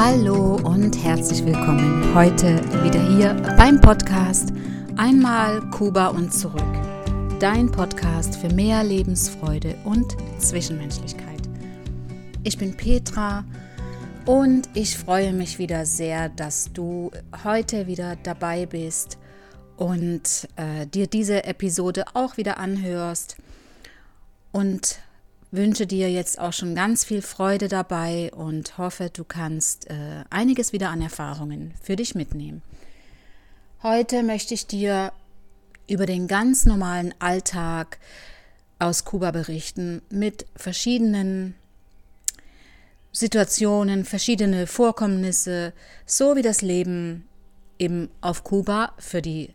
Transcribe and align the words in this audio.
Hallo 0.00 0.54
und 0.62 0.96
herzlich 1.02 1.44
willkommen 1.44 2.14
heute 2.14 2.62
wieder 2.84 3.00
hier 3.00 3.34
beim 3.56 3.80
Podcast 3.80 4.52
Einmal 4.96 5.60
Kuba 5.70 6.06
und 6.06 6.32
zurück. 6.32 6.62
Dein 7.40 7.68
Podcast 7.68 8.36
für 8.36 8.48
mehr 8.54 8.84
Lebensfreude 8.84 9.74
und 9.82 10.16
Zwischenmenschlichkeit. 10.38 11.40
Ich 12.44 12.56
bin 12.56 12.76
Petra 12.76 13.44
und 14.24 14.68
ich 14.74 14.96
freue 14.96 15.32
mich 15.32 15.58
wieder 15.58 15.84
sehr, 15.84 16.28
dass 16.28 16.72
du 16.72 17.10
heute 17.42 17.88
wieder 17.88 18.14
dabei 18.22 18.66
bist 18.66 19.18
und 19.76 20.48
äh, 20.54 20.86
dir 20.86 21.08
diese 21.08 21.42
Episode 21.42 22.04
auch 22.14 22.36
wieder 22.36 22.58
anhörst 22.58 23.36
und 24.52 25.00
wünsche 25.50 25.86
dir 25.86 26.10
jetzt 26.10 26.38
auch 26.38 26.52
schon 26.52 26.74
ganz 26.74 27.04
viel 27.04 27.22
Freude 27.22 27.68
dabei 27.68 28.30
und 28.34 28.78
hoffe, 28.78 29.10
du 29.12 29.24
kannst 29.24 29.88
äh, 29.90 30.24
einiges 30.30 30.72
wieder 30.72 30.90
an 30.90 31.00
Erfahrungen 31.00 31.74
für 31.82 31.96
dich 31.96 32.14
mitnehmen. 32.14 32.62
Heute 33.82 34.22
möchte 34.22 34.54
ich 34.54 34.66
dir 34.66 35.12
über 35.88 36.04
den 36.04 36.28
ganz 36.28 36.66
normalen 36.66 37.14
Alltag 37.18 37.98
aus 38.78 39.04
Kuba 39.04 39.30
berichten 39.30 40.02
mit 40.10 40.46
verschiedenen 40.54 41.54
Situationen, 43.12 44.04
verschiedene 44.04 44.66
Vorkommnisse, 44.66 45.72
so 46.06 46.36
wie 46.36 46.42
das 46.42 46.60
Leben 46.62 47.26
eben 47.78 48.10
auf 48.20 48.44
Kuba 48.44 48.92
für 48.98 49.22
die 49.22 49.54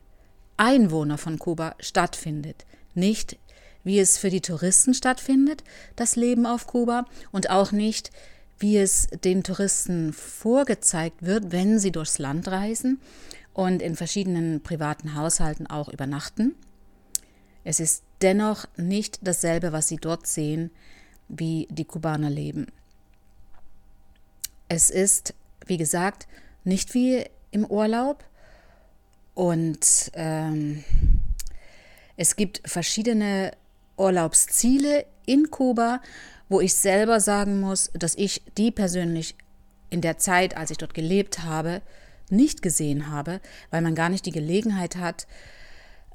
Einwohner 0.57 1.17
von 1.17 1.39
Kuba 1.39 1.75
stattfindet. 1.79 2.65
Nicht 2.93 3.37
wie 3.83 3.99
es 3.99 4.17
für 4.17 4.29
die 4.29 4.41
Touristen 4.41 4.93
stattfindet, 4.93 5.63
das 5.95 6.15
Leben 6.15 6.45
auf 6.45 6.67
Kuba, 6.67 7.05
und 7.31 7.49
auch 7.49 7.71
nicht, 7.71 8.11
wie 8.59 8.77
es 8.77 9.07
den 9.23 9.43
Touristen 9.43 10.13
vorgezeigt 10.13 11.23
wird, 11.23 11.51
wenn 11.51 11.79
sie 11.79 11.91
durchs 11.91 12.17
Land 12.19 12.47
reisen 12.47 13.01
und 13.53 13.81
in 13.81 13.95
verschiedenen 13.95 14.61
privaten 14.61 15.15
Haushalten 15.15 15.67
auch 15.67 15.89
übernachten. 15.89 16.55
Es 17.63 17.79
ist 17.79 18.03
dennoch 18.21 18.65
nicht 18.77 19.19
dasselbe, 19.21 19.71
was 19.71 19.87
sie 19.87 19.97
dort 19.97 20.27
sehen, 20.27 20.71
wie 21.27 21.67
die 21.69 21.85
Kubaner 21.85 22.29
leben. 22.29 22.67
Es 24.69 24.89
ist, 24.89 25.33
wie 25.65 25.77
gesagt, 25.77 26.27
nicht 26.63 26.93
wie 26.93 27.25
im 27.51 27.65
Urlaub 27.65 28.23
und 29.33 30.11
ähm, 30.13 30.83
es 32.17 32.35
gibt 32.35 32.61
verschiedene 32.65 33.51
Urlaubsziele 33.97 35.05
in 35.25 35.51
Kuba, 35.51 36.01
wo 36.49 36.61
ich 36.61 36.75
selber 36.75 37.19
sagen 37.19 37.59
muss, 37.59 37.91
dass 37.93 38.15
ich 38.15 38.43
die 38.57 38.71
persönlich 38.71 39.35
in 39.89 40.01
der 40.01 40.17
Zeit, 40.17 40.57
als 40.57 40.71
ich 40.71 40.77
dort 40.77 40.93
gelebt 40.93 41.43
habe, 41.43 41.81
nicht 42.29 42.61
gesehen 42.61 43.11
habe, 43.11 43.39
weil 43.69 43.81
man 43.81 43.95
gar 43.95 44.09
nicht 44.09 44.25
die 44.25 44.31
Gelegenheit 44.31 44.95
hat, 44.95 45.27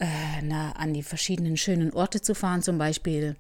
äh, 0.01 0.07
na, 0.43 0.73
an 0.73 0.95
die 0.95 1.03
verschiedenen 1.03 1.57
schönen 1.57 1.93
Orte 1.93 2.21
zu 2.21 2.35
fahren, 2.35 2.63
zum 2.63 2.79
Beispiel 2.79 3.37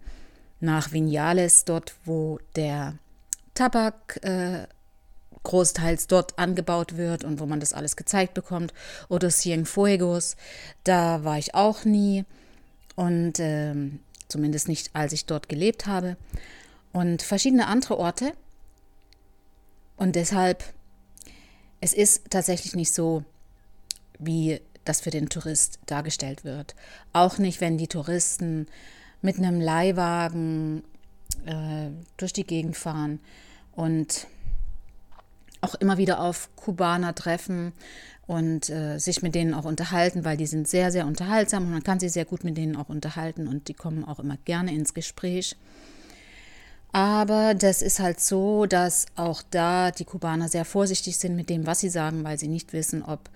nach 0.61 0.92
Vinales, 0.92 1.64
dort 1.64 1.94
wo 2.05 2.39
der 2.56 2.94
Tabak 3.55 4.20
äh, 4.22 4.66
großteils 5.42 6.06
dort 6.09 6.39
angebaut 6.39 6.97
wird 6.97 7.25
und 7.25 7.41
wo 7.41 7.47
man 7.47 7.61
das 7.61 7.72
alles 7.72 7.97
gezeigt 7.97 8.34
bekommt, 8.34 8.72
oder 9.09 9.28
Cienfuegos, 9.31 10.36
da 10.84 11.25
war 11.25 11.39
ich 11.39 11.55
auch 11.55 11.84
nie. 11.84 12.25
Und 12.97 13.34
ähm, 13.39 14.00
zumindest 14.29 14.69
nicht, 14.69 14.91
als 14.95 15.12
ich 15.12 15.27
dort 15.27 15.48
gelebt 15.48 15.87
habe, 15.87 16.17
und 16.93 17.23
verschiedene 17.23 17.67
andere 17.67 17.98
Orte. 17.98 18.33
Und 19.97 20.16
deshalb, 20.16 20.65
es 21.81 21.93
ist 21.93 22.31
tatsächlich 22.31 22.75
nicht 22.75 22.94
so, 22.94 23.25
wie 24.19 24.61
das 24.84 25.00
für 25.00 25.11
den 25.11 25.28
Tourist 25.28 25.78
dargestellt 25.87 26.44
wird. 26.44 26.75
Auch 27.12 27.39
nicht, 27.39 27.61
wenn 27.61 27.78
die 27.78 27.89
Touristen 27.89 28.66
mit 29.21 29.39
einem 29.39 29.61
Leihwagen 29.61 30.83
äh, 31.45 31.91
durch 32.16 32.33
die 32.33 32.45
Gegend 32.45 32.77
fahren 32.77 33.21
und 33.72 34.27
auch 35.61 35.75
immer 35.75 35.99
wieder 35.99 36.21
auf 36.21 36.49
Kubaner 36.57 37.15
treffen 37.15 37.73
und 38.27 38.69
äh, 38.69 38.99
sich 38.99 39.23
mit 39.23 39.35
denen 39.35 39.55
auch 39.55 39.65
unterhalten, 39.65 40.25
weil 40.25 40.37
die 40.37 40.47
sind 40.47 40.69
sehr, 40.69 40.93
sehr 40.93 41.07
unterhaltsam 41.07 41.65
und 41.65 41.73
man 41.73 41.83
kann 41.83 41.99
sich 41.99 42.13
sehr 42.13 42.27
gut 42.27 42.45
mit 42.45 42.57
denen 42.57 42.77
auch 42.77 42.89
unterhalten 42.89 43.49
und 43.49 43.69
die 43.69 43.75
kommen 43.75 44.05
auch 44.05 44.21
immer 44.21 44.37
gerne 44.45 44.73
ins 44.73 44.95
Gespräch. 44.95 45.57
Aber 46.93 47.55
das 47.55 47.83
ist 47.83 48.01
halt 48.01 48.21
so, 48.21 48.67
dass 48.67 49.07
auch 49.17 49.43
da 49.51 49.91
die 49.91 50.05
Kubaner 50.05 50.49
sehr 50.49 50.65
vorsichtig 50.65 51.19
sind 51.19 51.37
mit 51.37 51.51
dem, 51.51 51.67
was 51.67 51.81
sie 51.81 51.91
sagen, 51.91 52.25
weil 52.25 52.39
sie 52.39 52.49
nicht 52.49 52.73
wissen, 52.73 53.03
ob, 53.03 53.29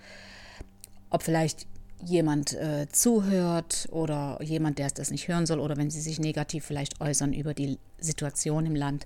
ob 1.09 1.23
vielleicht 1.23 1.67
jemand 2.05 2.53
äh, 2.53 2.87
zuhört 2.91 3.87
oder 3.91 4.39
jemand, 4.41 4.79
der 4.79 4.89
das 4.89 5.11
nicht 5.11 5.27
hören 5.27 5.45
soll 5.45 5.59
oder 5.59 5.77
wenn 5.77 5.89
sie 5.89 6.01
sich 6.01 6.19
negativ 6.19 6.65
vielleicht 6.65 6.99
äußern 7.01 7.33
über 7.33 7.53
die 7.53 7.79
Situation 7.99 8.65
im 8.65 8.75
Land. 8.75 9.05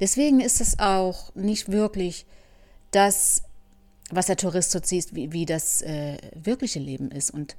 Deswegen 0.00 0.40
ist 0.40 0.60
es 0.60 0.78
auch 0.78 1.34
nicht 1.34 1.70
wirklich 1.70 2.26
das 2.90 3.42
was 4.10 4.26
der 4.26 4.36
Tourist 4.36 4.70
so 4.70 4.80
sieht, 4.82 5.14
wie, 5.14 5.32
wie 5.32 5.46
das 5.46 5.82
äh, 5.82 6.18
wirkliche 6.34 6.78
Leben 6.78 7.10
ist. 7.10 7.30
Und 7.30 7.56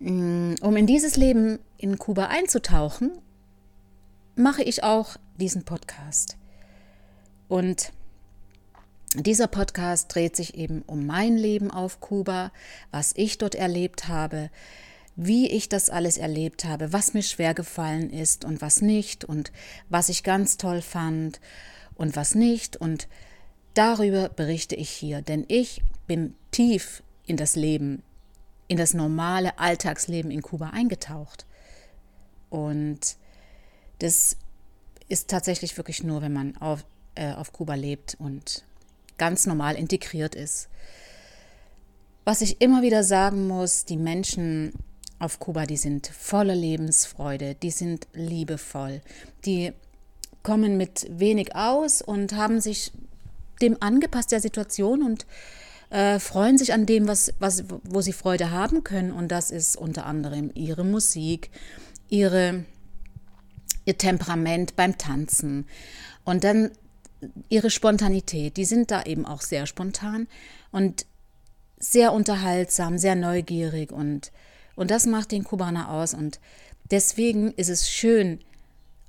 mh, 0.00 0.10
mm, 0.10 0.54
um 0.60 0.76
in 0.76 0.86
dieses 0.86 1.16
Leben 1.16 1.58
in 1.78 1.98
Kuba 1.98 2.26
einzutauchen, 2.26 3.12
mache 4.36 4.62
ich 4.62 4.84
auch 4.84 5.16
diesen 5.36 5.64
Podcast. 5.64 6.36
Und 7.48 7.92
dieser 9.14 9.46
Podcast 9.46 10.14
dreht 10.14 10.36
sich 10.36 10.54
eben 10.54 10.82
um 10.82 11.06
mein 11.06 11.36
Leben 11.36 11.70
auf 11.70 12.00
Kuba, 12.00 12.52
was 12.90 13.12
ich 13.16 13.38
dort 13.38 13.54
erlebt 13.54 14.08
habe, 14.08 14.50
wie 15.20 15.50
ich 15.50 15.68
das 15.68 15.90
alles 15.90 16.16
erlebt 16.16 16.64
habe, 16.64 16.92
was 16.92 17.12
mir 17.12 17.22
schwer 17.22 17.52
gefallen 17.52 18.10
ist 18.10 18.44
und 18.44 18.62
was 18.62 18.80
nicht 18.80 19.24
und 19.24 19.52
was 19.90 20.08
ich 20.08 20.22
ganz 20.22 20.56
toll 20.56 20.80
fand 20.80 21.40
und 21.94 22.16
was 22.16 22.34
nicht 22.34 22.76
und 22.76 23.08
Darüber 23.78 24.28
berichte 24.28 24.74
ich 24.74 24.90
hier, 24.90 25.22
denn 25.22 25.44
ich 25.46 25.82
bin 26.08 26.34
tief 26.50 27.04
in 27.26 27.36
das 27.36 27.54
Leben, 27.54 28.02
in 28.66 28.76
das 28.76 28.92
normale 28.92 29.56
Alltagsleben 29.56 30.32
in 30.32 30.42
Kuba 30.42 30.70
eingetaucht. 30.70 31.46
Und 32.50 33.16
das 34.00 34.36
ist 35.08 35.30
tatsächlich 35.30 35.76
wirklich 35.76 36.02
nur, 36.02 36.22
wenn 36.22 36.32
man 36.32 36.56
auf, 36.56 36.84
äh, 37.14 37.34
auf 37.34 37.52
Kuba 37.52 37.74
lebt 37.74 38.16
und 38.18 38.64
ganz 39.16 39.46
normal 39.46 39.76
integriert 39.76 40.34
ist. 40.34 40.68
Was 42.24 42.40
ich 42.40 42.60
immer 42.60 42.82
wieder 42.82 43.04
sagen 43.04 43.46
muss, 43.46 43.84
die 43.84 43.96
Menschen 43.96 44.72
auf 45.18 45.38
Kuba, 45.38 45.66
die 45.66 45.76
sind 45.76 46.06
voller 46.06 46.54
Lebensfreude, 46.54 47.56
die 47.56 47.70
sind 47.70 48.06
liebevoll, 48.12 49.00
die 49.44 49.72
kommen 50.42 50.76
mit 50.76 51.06
wenig 51.10 51.56
aus 51.56 52.02
und 52.02 52.34
haben 52.34 52.60
sich 52.60 52.92
dem 53.60 53.76
angepasst 53.80 54.32
der 54.32 54.40
Situation 54.40 55.02
und 55.02 55.26
äh, 55.90 56.18
freuen 56.18 56.58
sich 56.58 56.72
an 56.72 56.86
dem, 56.86 57.08
was, 57.08 57.32
was, 57.38 57.64
wo 57.82 58.00
sie 58.00 58.12
Freude 58.12 58.50
haben 58.50 58.84
können. 58.84 59.10
Und 59.10 59.28
das 59.28 59.50
ist 59.50 59.76
unter 59.76 60.06
anderem 60.06 60.50
ihre 60.54 60.84
Musik, 60.84 61.50
ihre, 62.08 62.64
ihr 63.84 63.98
Temperament 63.98 64.76
beim 64.76 64.96
Tanzen 64.96 65.66
und 66.24 66.44
dann 66.44 66.70
ihre 67.48 67.70
Spontanität. 67.70 68.56
Die 68.56 68.64
sind 68.64 68.90
da 68.90 69.02
eben 69.02 69.26
auch 69.26 69.40
sehr 69.40 69.66
spontan 69.66 70.28
und 70.70 71.04
sehr 71.78 72.12
unterhaltsam, 72.12 72.98
sehr 72.98 73.16
neugierig 73.16 73.90
und, 73.90 74.30
und 74.78 74.92
das 74.92 75.06
macht 75.06 75.32
den 75.32 75.42
Kubaner 75.42 75.90
aus. 75.90 76.14
Und 76.14 76.38
deswegen 76.92 77.50
ist 77.54 77.68
es 77.68 77.90
schön, 77.90 78.38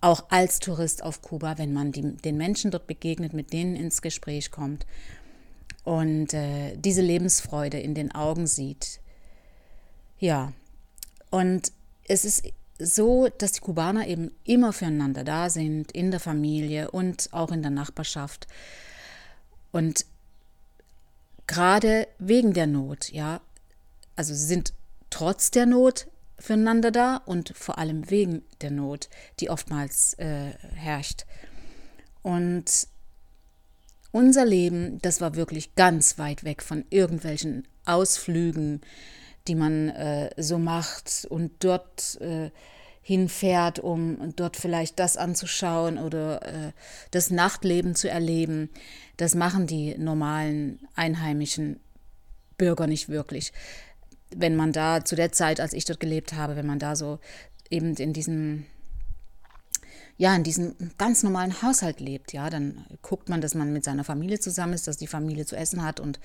auch 0.01 0.31
als 0.31 0.57
Tourist 0.57 1.03
auf 1.03 1.21
Kuba, 1.21 1.59
wenn 1.59 1.73
man 1.73 1.91
die, 1.91 2.01
den 2.01 2.37
Menschen 2.37 2.71
dort 2.71 2.87
begegnet, 2.87 3.33
mit 3.33 3.53
denen 3.53 3.75
ins 3.75 4.01
Gespräch 4.01 4.49
kommt 4.49 4.87
und 5.83 6.33
äh, 6.33 6.75
diese 6.75 7.03
Lebensfreude 7.03 7.79
in 7.79 7.93
den 7.93 8.11
Augen 8.15 8.47
sieht. 8.47 8.99
Ja, 10.17 10.53
und 11.29 11.71
es 12.07 12.25
ist 12.25 12.45
so, 12.79 13.27
dass 13.37 13.51
die 13.51 13.61
Kubaner 13.61 14.07
eben 14.07 14.31
immer 14.45 14.73
füreinander 14.73 15.23
da 15.23 15.51
sind, 15.51 15.91
in 15.91 16.09
der 16.09 16.19
Familie 16.19 16.89
und 16.89 17.29
auch 17.31 17.51
in 17.51 17.61
der 17.61 17.71
Nachbarschaft. 17.71 18.47
Und 19.71 20.07
gerade 21.45 22.07
wegen 22.17 22.53
der 22.53 22.65
Not, 22.65 23.11
ja, 23.11 23.41
also 24.15 24.33
sie 24.33 24.47
sind 24.47 24.73
trotz 25.09 25.51
der 25.51 25.65
Not 25.65 26.07
füreinander 26.37 26.91
da 26.91 27.17
und 27.17 27.53
vor 27.55 27.77
allem 27.77 28.09
wegen 28.09 28.43
der 28.61 28.71
Not, 28.71 29.09
die 29.39 29.49
oftmals 29.49 30.13
äh, 30.15 30.51
herrscht. 30.75 31.25
Und 32.21 32.87
unser 34.11 34.45
Leben, 34.45 34.99
das 35.01 35.21
war 35.21 35.35
wirklich 35.35 35.75
ganz 35.75 36.17
weit 36.17 36.43
weg 36.43 36.63
von 36.63 36.85
irgendwelchen 36.89 37.67
Ausflügen, 37.85 38.81
die 39.47 39.55
man 39.55 39.89
äh, 39.89 40.29
so 40.37 40.57
macht 40.57 41.27
und 41.29 41.51
dort 41.63 42.19
äh, 42.21 42.51
hinfährt, 43.01 43.79
um 43.79 44.35
dort 44.35 44.57
vielleicht 44.57 44.99
das 44.99 45.17
anzuschauen 45.17 45.97
oder 45.97 46.45
äh, 46.45 46.71
das 47.11 47.31
Nachtleben 47.31 47.95
zu 47.95 48.09
erleben. 48.09 48.69
Das 49.17 49.35
machen 49.35 49.67
die 49.67 49.97
normalen 49.97 50.79
einheimischen 50.95 51.79
Bürger 52.57 52.87
nicht 52.87 53.09
wirklich. 53.09 53.51
Wenn 54.35 54.55
man 54.55 54.71
da 54.71 55.03
zu 55.03 55.15
der 55.15 55.31
Zeit, 55.31 55.59
als 55.59 55.73
ich 55.73 55.85
dort 55.85 55.99
gelebt 55.99 56.33
habe, 56.33 56.55
wenn 56.55 56.67
man 56.67 56.79
da 56.79 56.95
so 56.95 57.19
eben 57.69 57.95
in 57.95 58.13
diesem 58.13 58.65
ja, 60.17 60.35
in 60.35 60.43
diesem 60.43 60.75
ganz 60.97 61.23
normalen 61.23 61.61
Haushalt 61.61 62.01
lebt, 62.01 62.33
ja, 62.33 62.49
dann 62.49 62.85
guckt 63.01 63.29
man, 63.29 63.39
dass 63.39 63.55
man 63.55 63.71
mit 63.71 63.85
seiner 63.85 64.03
Familie 64.03 64.37
zusammen 64.37 64.73
ist, 64.73 64.85
dass 64.85 64.97
die 64.97 65.07
Familie 65.07 65.45
zu 65.45 65.55
essen 65.55 65.81
hat 65.81 66.01
und 66.01 66.19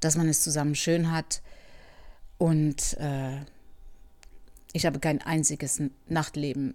dass 0.00 0.16
man 0.16 0.28
es 0.28 0.42
zusammen 0.42 0.74
schön 0.74 1.10
hat. 1.10 1.40
Und 2.36 2.98
äh, 3.00 3.38
ich 4.74 4.84
habe 4.84 4.98
kein 4.98 5.22
einziges 5.22 5.80
Nachtleben 6.06 6.74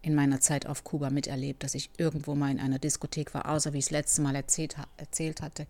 in 0.00 0.14
meiner 0.14 0.40
Zeit 0.40 0.66
auf 0.66 0.82
Kuba 0.82 1.10
miterlebt, 1.10 1.62
dass 1.62 1.74
ich 1.74 1.90
irgendwo 1.98 2.34
mal 2.34 2.50
in 2.50 2.58
einer 2.58 2.78
Diskothek 2.78 3.34
war, 3.34 3.50
außer 3.50 3.74
wie 3.74 3.78
ich 3.78 3.84
es 3.84 3.90
letzte 3.90 4.22
Mal 4.22 4.34
erzählt, 4.34 4.76
erzählt 4.96 5.42
hatte. 5.42 5.66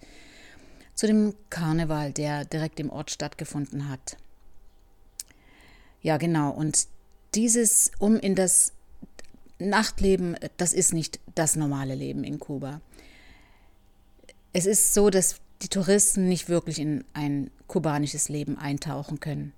Zu 0.95 1.09
dem 1.09 1.35
Karneval, 1.51 2.13
der 2.13 2.45
direkt 2.45 2.79
im 2.79 2.91
Ort 2.91 3.11
stattgefunden 3.11 3.89
hat. 3.89 4.17
Ja, 6.03 6.17
genau. 6.17 6.51
Und 6.51 6.87
dieses, 7.35 7.91
um 7.99 8.17
in 8.19 8.35
das 8.35 8.73
Nachtleben, 9.59 10.37
das 10.57 10.73
ist 10.73 10.93
nicht 10.93 11.21
das 11.35 11.57
normale 11.57 11.95
Leben 11.95 12.25
in 12.25 12.39
Kuba. 12.39 12.81
Es 14.53 14.67
ist 14.67 14.93
so, 14.93 15.09
dass 15.09 15.37
die 15.63 15.69
Touristen 15.69 16.29
nicht 16.29 16.49
wirklich 16.49 16.79
in 16.79 17.05
ein 17.15 17.51
kubanisches 17.69 18.29
Leben 18.29 18.59
eintauchen 18.59 19.21
können. 19.21 19.53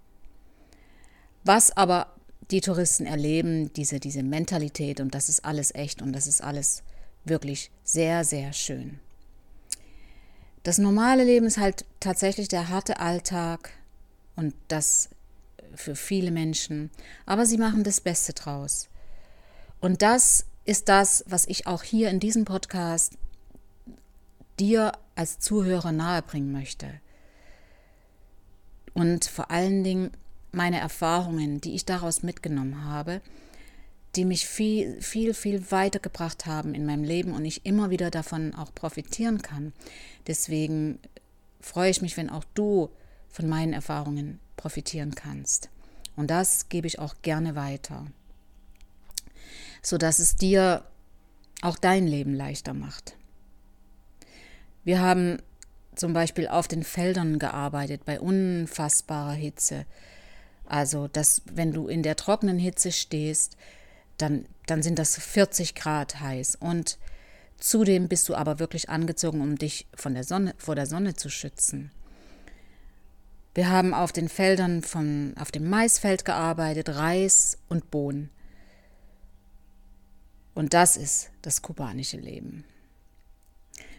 Was 1.45 1.77
aber 1.77 2.15
die 2.51 2.61
Touristen 2.61 3.07
erleben, 3.07 3.73
diese, 3.73 4.01
diese 4.01 4.23
Mentalität 4.23 5.01
und 5.01 5.15
das 5.15 5.29
ist 5.29 5.45
alles 5.45 5.75
echt 5.75 6.03
und 6.03 6.13
das 6.13 6.27
ist 6.27 6.43
alles 6.43 6.83
wirklich 7.25 7.71
sehr, 7.83 8.25
sehr 8.25 8.53
schön. 8.53 9.01
Das 10.63 10.79
normale 10.79 11.25
Leben 11.25 11.47
ist 11.47 11.59
halt 11.59 11.85
tatsächlich 12.01 12.49
der 12.49 12.69
harte 12.69 12.99
Alltag 13.01 13.71
und 14.37 14.55
das 14.69 15.09
für 15.77 15.97
viele 15.97 16.31
Menschen, 16.31 16.91
aber 17.27 17.47
sie 17.47 17.59
machen 17.59 17.85
das 17.85 18.01
Beste 18.01 18.33
draus. 18.33 18.89
Und 19.81 20.03
das 20.03 20.47
ist 20.65 20.89
das, 20.89 21.25
was 21.27 21.47
ich 21.47 21.67
auch 21.67 21.83
hier 21.83 22.11
in 22.11 22.21
diesem 22.21 22.45
Podcast 22.45 23.19
dir 24.59 24.93
als 25.15 25.39
Zuhörer 25.39 25.93
nahebringen 25.93 26.53
möchte. 26.53 26.89
Und 28.95 29.25
vor 29.25 29.51
allen 29.51 29.85
Dingen 29.85 30.11
meine 30.53 30.79
Erfahrungen, 30.79 31.61
die 31.61 31.75
ich 31.75 31.85
daraus 31.85 32.23
mitgenommen 32.23 32.85
habe, 32.85 33.21
die 34.17 34.25
mich 34.25 34.47
viel, 34.47 35.01
viel, 35.03 35.35
viel 35.35 35.71
weitergebracht 35.73 36.47
haben 36.47 36.75
in 36.75 36.87
meinem 36.87 37.03
Leben 37.03 37.33
und 37.33 37.45
ich 37.45 37.67
immer 37.67 37.91
wieder 37.91 38.11
davon 38.11 38.55
auch 38.55 38.73
profitieren 38.73 39.43
kann. 39.43 39.73
Deswegen 40.29 41.01
freue 41.61 41.91
ich 41.91 42.01
mich, 42.01 42.17
wenn 42.17 42.31
auch 42.31 42.45
du 42.55 42.91
von 43.29 43.49
meinen 43.49 43.73
Erfahrungen 43.73 44.39
profitieren 44.57 45.15
kannst. 45.15 45.71
Und 46.17 46.31
das 46.31 46.69
gebe 46.69 46.87
ich 46.87 46.99
auch 46.99 47.15
gerne 47.23 47.57
weiter 47.57 48.07
sodass 49.85 50.19
es 50.19 50.37
dir 50.37 50.83
auch 51.61 51.77
dein 51.77 52.07
Leben 52.07 52.35
leichter 52.35 52.75
macht. 52.75 53.17
Wir 54.83 55.01
haben 55.01 55.39
zum 55.95 56.13
Beispiel 56.13 56.49
auf 56.49 56.67
den 56.67 56.83
Feldern 56.83 57.39
gearbeitet 57.39 58.05
bei 58.05 58.19
unfassbarer 58.19 59.33
Hitze. 59.33 59.87
Also, 60.67 61.09
dass 61.09 61.43
wenn 61.53 61.73
du 61.73 61.87
in 61.87 62.03
der 62.03 62.17
trockenen 62.17 62.59
Hitze 62.59 62.91
stehst, 62.91 63.57
dann, 64.17 64.47
dann 64.67 64.83
sind 64.83 64.99
das 64.99 65.17
40 65.17 65.75
Grad 65.75 66.21
heiß. 66.21 66.57
Und 66.57 66.99
zudem 67.59 68.09
bist 68.09 68.29
du 68.29 68.35
aber 68.35 68.59
wirklich 68.59 68.89
angezogen, 68.89 69.41
um 69.41 69.57
dich 69.57 69.87
von 69.95 70.15
der 70.15 70.25
Sonne, 70.25 70.55
vor 70.59 70.75
der 70.75 70.87
Sonne 70.87 71.15
zu 71.15 71.29
schützen. 71.29 71.91
Wir 73.55 73.71
haben 73.71 73.95
auf 73.95 74.11
den 74.11 74.29
Feldern 74.29 74.83
von, 74.83 75.35
auf 75.39 75.53
dem 75.53 75.69
Maisfeld 75.71 76.25
gearbeitet, 76.25 76.89
Reis 76.89 77.59
und 77.69 77.91
Bohnen. 77.91 78.31
Und 80.55 80.75
das 80.75 80.97
ist 80.97 81.31
das 81.43 81.63
kubanische 81.63 82.17
Leben. 82.17 82.65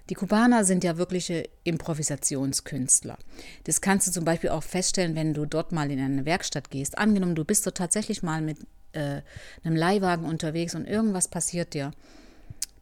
Die 0.09 0.13
Kubaner 0.13 0.65
sind 0.65 0.83
ja 0.83 0.97
wirkliche 0.97 1.49
Improvisationskünstler. 1.63 3.17
Das 3.63 3.81
kannst 3.81 4.07
du 4.07 4.11
zum 4.11 4.23
Beispiel 4.23 4.51
auch 4.51 4.61
feststellen, 4.61 5.15
wenn 5.15 5.33
du 5.33 5.45
dort 5.45 5.71
mal 5.71 5.89
in 5.89 5.99
eine 5.99 6.25
Werkstatt 6.25 6.69
gehst. 6.69 6.97
Angenommen, 6.97 7.33
du 7.33 7.43
bist 7.43 7.65
dort 7.65 7.77
tatsächlich 7.77 8.21
mal 8.21 8.41
mit 8.41 8.59
äh, 8.91 9.21
einem 9.63 9.75
Leihwagen 9.75 10.25
unterwegs 10.25 10.75
und 10.75 10.85
irgendwas 10.85 11.27
passiert 11.27 11.73
dir. 11.73 11.91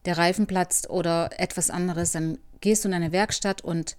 Der 0.04 0.18
Reifen 0.18 0.46
platzt 0.46 0.90
oder 0.90 1.30
etwas 1.38 1.70
anderes, 1.70 2.12
dann 2.12 2.38
gehst 2.60 2.84
du 2.84 2.88
in 2.88 2.94
eine 2.94 3.12
Werkstatt 3.12 3.62
und 3.62 3.96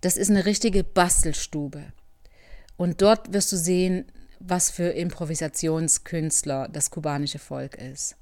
das 0.00 0.16
ist 0.16 0.30
eine 0.30 0.44
richtige 0.44 0.84
Bastelstube. 0.84 1.92
Und 2.76 3.02
dort 3.02 3.32
wirst 3.32 3.50
du 3.52 3.56
sehen, 3.56 4.10
was 4.38 4.70
für 4.70 4.90
Improvisationskünstler 4.90 6.68
das 6.68 6.90
kubanische 6.90 7.38
Volk 7.38 7.76
ist 7.76 8.16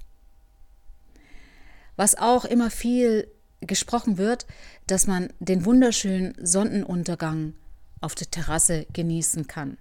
was 1.97 2.15
auch 2.15 2.45
immer 2.45 2.71
viel 2.71 3.27
gesprochen 3.59 4.17
wird, 4.17 4.45
dass 4.85 5.07
man 5.07 5.33
den 5.39 5.65
wunderschönen 5.65 6.33
Sonnenuntergang 6.39 7.55
auf 7.99 8.15
der 8.15 8.31
Terrasse 8.31 8.85
genießen 8.93 9.47
kann. 9.47 9.77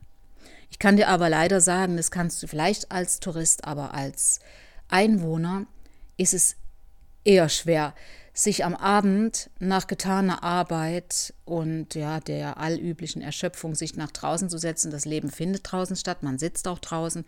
Ich 0.70 0.80
kann 0.80 0.96
dir 0.96 1.08
aber 1.08 1.28
leider 1.28 1.60
sagen, 1.60 1.96
das 1.96 2.10
kannst 2.10 2.42
du 2.42 2.48
vielleicht 2.48 2.90
als 2.90 3.20
Tourist, 3.20 3.64
aber 3.64 3.94
als 3.94 4.40
Einwohner 4.88 5.66
ist 6.16 6.34
es 6.34 6.56
eher 7.24 7.48
schwer, 7.50 7.94
sich 8.36 8.66
am 8.66 8.74
Abend 8.74 9.48
nach 9.60 9.86
getaner 9.86 10.42
Arbeit 10.42 11.32
und 11.46 11.94
ja, 11.94 12.20
der 12.20 12.58
allüblichen 12.58 13.22
Erschöpfung 13.22 13.74
sich 13.74 13.96
nach 13.96 14.10
draußen 14.10 14.50
zu 14.50 14.58
setzen. 14.58 14.90
Das 14.90 15.06
Leben 15.06 15.30
findet 15.30 15.72
draußen 15.72 15.96
statt, 15.96 16.22
man 16.22 16.38
sitzt 16.38 16.68
auch 16.68 16.78
draußen, 16.78 17.24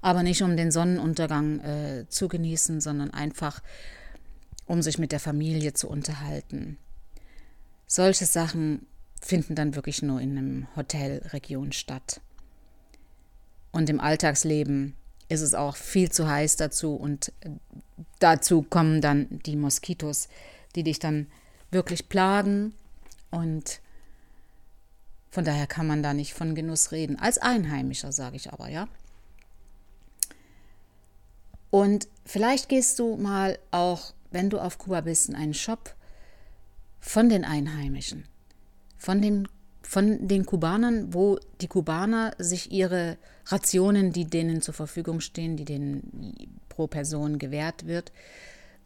aber 0.00 0.22
nicht 0.22 0.42
um 0.42 0.56
den 0.56 0.70
Sonnenuntergang 0.70 1.58
äh, 1.58 2.06
zu 2.08 2.28
genießen, 2.28 2.80
sondern 2.80 3.10
einfach 3.10 3.62
um 4.66 4.80
sich 4.80 4.96
mit 4.96 5.10
der 5.10 5.18
Familie 5.18 5.72
zu 5.72 5.88
unterhalten. 5.88 6.78
Solche 7.88 8.24
Sachen 8.24 8.86
finden 9.20 9.56
dann 9.56 9.74
wirklich 9.74 10.02
nur 10.02 10.20
in 10.20 10.38
einem 10.38 10.76
Hotelregion 10.76 11.72
statt. 11.72 12.20
Und 13.72 13.90
im 13.90 13.98
Alltagsleben 13.98 14.94
ist 15.28 15.40
es 15.40 15.54
auch 15.54 15.76
viel 15.76 16.10
zu 16.10 16.28
heiß 16.28 16.56
dazu 16.56 16.94
und 16.94 17.32
dazu 18.18 18.62
kommen 18.62 19.00
dann 19.00 19.40
die 19.46 19.56
Moskitos, 19.56 20.28
die 20.74 20.82
dich 20.82 20.98
dann 20.98 21.26
wirklich 21.70 22.08
plagen 22.08 22.74
und 23.30 23.80
von 25.30 25.44
daher 25.44 25.66
kann 25.66 25.86
man 25.86 26.02
da 26.02 26.14
nicht 26.14 26.34
von 26.34 26.54
Genuss 26.54 26.92
reden. 26.92 27.18
Als 27.18 27.38
Einheimischer 27.38 28.12
sage 28.12 28.36
ich 28.36 28.52
aber, 28.52 28.68
ja. 28.68 28.86
Und 31.70 32.06
vielleicht 32.24 32.68
gehst 32.68 33.00
du 33.00 33.16
mal 33.16 33.58
auch 33.72 34.12
wenn 34.34 34.50
du 34.50 34.58
auf 34.58 34.76
Kuba 34.78 35.00
bist, 35.00 35.28
in 35.28 35.36
einen 35.36 35.54
Shop 35.54 35.94
von 37.00 37.28
den 37.28 37.44
Einheimischen, 37.44 38.24
von 38.98 39.22
den, 39.22 39.48
von 39.80 40.28
den 40.28 40.44
Kubanern, 40.44 41.14
wo 41.14 41.38
die 41.60 41.68
Kubaner 41.68 42.34
sich 42.38 42.72
ihre 42.72 43.16
Rationen, 43.46 44.12
die 44.12 44.24
denen 44.24 44.62
zur 44.62 44.74
Verfügung 44.74 45.20
stehen, 45.20 45.56
die 45.56 45.64
denen 45.64 46.50
pro 46.68 46.86
Person 46.86 47.38
gewährt 47.38 47.86
wird, 47.86 48.12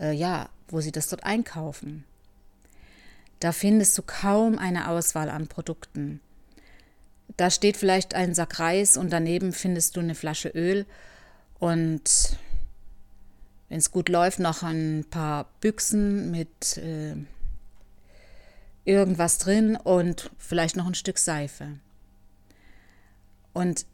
äh, 0.01 0.13
ja, 0.13 0.49
wo 0.69 0.81
sie 0.81 0.93
das 0.93 1.09
dort 1.09 1.25
einkaufen. 1.25 2.05
Da 3.41 3.53
findest 3.53 3.97
du 3.97 4.03
kaum 4.03 4.59
eine 4.59 4.89
Auswahl 4.89 5.31
an 5.31 5.47
Produkten. 5.47 6.21
Da 7.37 7.51
steht 7.51 7.77
vielleicht 7.77 8.15
ein 8.15 8.35
Sack 8.35 8.59
Reis 8.59 8.97
und 8.97 9.11
daneben 9.11 9.53
findest 9.53 9.97
du 9.97 10.01
eine 10.01 10.15
Flasche 10.15 10.49
Öl 10.49 10.87
und 11.59 12.37
wenn 13.69 13.79
es 13.79 13.91
gut 13.91 14.09
läuft, 14.09 14.39
noch 14.39 14.63
ein 14.63 15.05
paar 15.11 15.47
Büchsen 15.61 16.31
mit 16.31 16.79
äh, 16.79 17.15
irgendwas 18.85 19.39
drin 19.39 19.77
und 19.77 20.31
vielleicht 20.39 20.77
noch 20.77 20.87
ein 20.87 20.95
Stück 20.95 21.19
Seife. 21.19 21.79
Und 23.53 23.85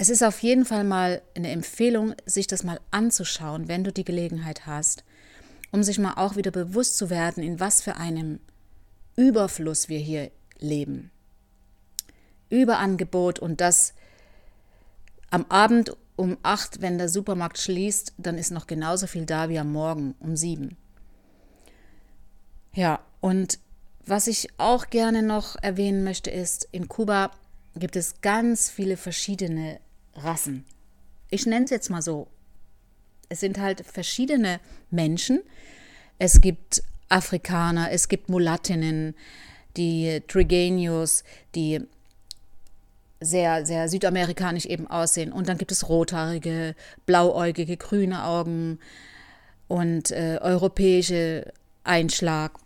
es 0.00 0.08
ist 0.08 0.22
auf 0.22 0.38
jeden 0.42 0.64
Fall 0.64 0.82
mal 0.82 1.20
eine 1.34 1.50
Empfehlung, 1.50 2.14
sich 2.24 2.46
das 2.46 2.64
mal 2.64 2.80
anzuschauen, 2.90 3.68
wenn 3.68 3.84
du 3.84 3.92
die 3.92 4.06
Gelegenheit 4.06 4.64
hast, 4.64 5.04
um 5.72 5.82
sich 5.82 5.98
mal 5.98 6.14
auch 6.14 6.36
wieder 6.36 6.50
bewusst 6.50 6.96
zu 6.96 7.10
werden, 7.10 7.42
in 7.42 7.60
was 7.60 7.82
für 7.82 7.96
einem 7.96 8.40
Überfluss 9.14 9.90
wir 9.90 9.98
hier 9.98 10.30
leben. 10.58 11.10
Überangebot 12.48 13.40
und 13.40 13.60
das 13.60 13.92
am 15.28 15.44
Abend 15.50 15.94
um 16.16 16.38
acht, 16.42 16.80
wenn 16.80 16.96
der 16.96 17.10
Supermarkt 17.10 17.58
schließt, 17.58 18.14
dann 18.16 18.38
ist 18.38 18.52
noch 18.52 18.66
genauso 18.66 19.06
viel 19.06 19.26
da 19.26 19.50
wie 19.50 19.58
am 19.58 19.70
Morgen 19.70 20.14
um 20.18 20.34
sieben. 20.34 20.78
Ja, 22.72 23.00
und 23.20 23.58
was 24.06 24.28
ich 24.28 24.48
auch 24.56 24.88
gerne 24.88 25.22
noch 25.22 25.56
erwähnen 25.60 26.04
möchte, 26.04 26.30
ist, 26.30 26.66
in 26.72 26.88
Kuba 26.88 27.32
gibt 27.76 27.96
es 27.96 28.22
ganz 28.22 28.70
viele 28.70 28.96
verschiedene 28.96 29.78
Rassen. 30.22 30.64
ich 31.30 31.46
nenne 31.46 31.64
es 31.64 31.70
jetzt 31.70 31.90
mal 31.90 32.02
so. 32.02 32.28
Es 33.28 33.40
sind 33.40 33.58
halt 33.58 33.84
verschiedene 33.86 34.60
Menschen. 34.90 35.40
Es 36.18 36.40
gibt 36.40 36.82
Afrikaner, 37.08 37.90
es 37.92 38.08
gibt 38.08 38.28
Mulattinnen, 38.28 39.14
die 39.76 40.20
Trigenius, 40.26 41.24
die 41.54 41.80
sehr, 43.20 43.66
sehr 43.66 43.88
südamerikanisch 43.88 44.66
eben 44.66 44.86
aussehen. 44.86 45.32
Und 45.32 45.48
dann 45.48 45.58
gibt 45.58 45.72
es 45.72 45.88
rothaarige, 45.88 46.74
blauäugige, 47.06 47.76
grüne 47.76 48.24
Augen 48.24 48.78
und 49.68 50.10
äh, 50.10 50.38
europäische 50.40 51.52
Einschlag. 51.84 52.58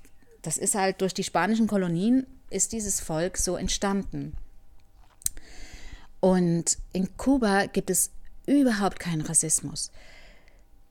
Das 0.42 0.56
ist 0.56 0.75
halt 0.75 1.00
durch 1.00 1.14
die 1.14 1.25
spanischen 1.25 1.66
Kolonien 1.66 2.26
ist 2.50 2.73
dieses 2.73 3.00
Volk 3.00 3.37
so 3.37 3.56
entstanden. 3.56 4.34
Und 6.25 6.78
in 6.95 7.19
Kuba 7.19 7.66
gibt 7.66 7.90
es 7.90 8.11
überhaupt 8.47 8.99
keinen 8.99 9.21
Rassismus. 9.21 9.90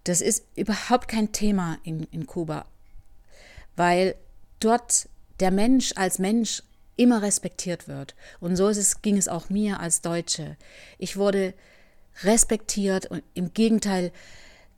Das 0.04 0.22
ist 0.22 0.46
überhaupt 0.56 1.08
kein 1.08 1.32
Thema 1.32 1.80
in, 1.84 2.04
in 2.12 2.28
Kuba, 2.28 2.68
weil 3.76 4.14
dort 4.60 5.10
der 5.40 5.50
Mensch 5.50 5.94
als 5.96 6.20
Mensch 6.20 6.62
immer 6.98 7.24
respektiert 7.24 7.88
wird. 7.88 8.14
Und 8.42 8.58
so 8.58 8.70
es, 8.70 9.02
ging 9.02 9.18
es 9.18 9.28
auch 9.28 9.50
mir 9.50 9.80
als 9.80 10.02
Deutsche. 10.02 10.56
Ich 11.00 11.18
wurde 11.18 11.56
respektiert 12.22 13.08
und 13.08 13.24
im 13.34 13.56
Gegenteil, 13.56 14.12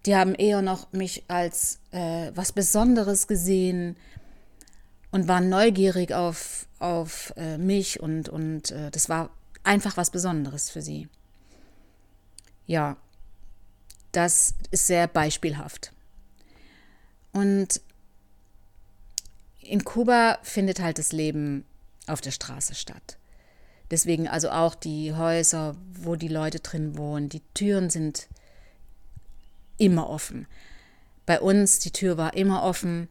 die 0.06 0.16
haben 0.16 0.36
eher 0.36 0.62
noch 0.62 0.90
mich 0.94 1.26
als 1.28 1.80
äh, 1.92 2.32
was 2.34 2.54
Besonderes 2.54 3.28
gesehen 3.28 3.98
und 5.12 5.28
waren 5.28 5.50
neugierig 5.50 6.14
auf, 6.14 6.66
auf 6.80 7.34
äh, 7.36 7.58
mich 7.58 8.00
und, 8.00 8.30
und 8.30 8.72
äh, 8.72 8.90
das 8.90 9.10
war 9.10 9.32
einfach 9.66 9.98
was 9.98 10.10
Besonderes 10.10 10.70
für 10.70 10.82
sie. 10.82 11.08
Ja, 12.68 12.98
das 14.12 14.56
ist 14.72 14.88
sehr 14.88 15.08
beispielhaft. 15.08 15.92
Und 17.32 17.82
in 19.62 19.84
Kuba 19.84 20.40
findet 20.44 20.80
halt 20.80 21.00
das 21.00 21.12
Leben 21.12 21.66
auf 22.08 22.22
der 22.22 22.32
Straße 22.32 22.76
statt. 22.76 23.18
Deswegen 23.92 24.28
also 24.28 24.50
auch 24.50 24.74
die 24.74 25.14
Häuser, 25.14 25.76
wo 25.94 26.16
die 26.16 26.28
Leute 26.28 26.60
drin 26.60 26.98
wohnen, 26.98 27.30
die 27.30 27.42
Türen 27.54 27.90
sind 27.90 28.28
immer 29.78 30.10
offen. 30.10 30.48
Bei 31.26 31.40
uns, 31.40 31.80
die 31.80 31.92
Tür 31.92 32.18
war 32.18 32.36
immer 32.36 32.64
offen. 32.64 33.10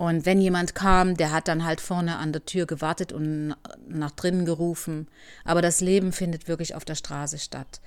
Und 0.00 0.24
wenn 0.24 0.40
jemand 0.40 0.74
kam, 0.74 1.14
der 1.14 1.30
hat 1.30 1.46
dann 1.46 1.62
halt 1.62 1.78
vorne 1.78 2.16
an 2.16 2.32
der 2.32 2.46
Tür 2.46 2.64
gewartet 2.64 3.12
und 3.12 3.54
nach 3.86 4.12
drinnen 4.12 4.46
gerufen. 4.46 5.08
Aber 5.44 5.60
das 5.60 5.82
Leben 5.82 6.12
findet 6.12 6.48
wirklich 6.48 6.74
auf 6.74 6.86
der 6.86 6.94
Straße 6.94 7.36
statt. 7.36 7.82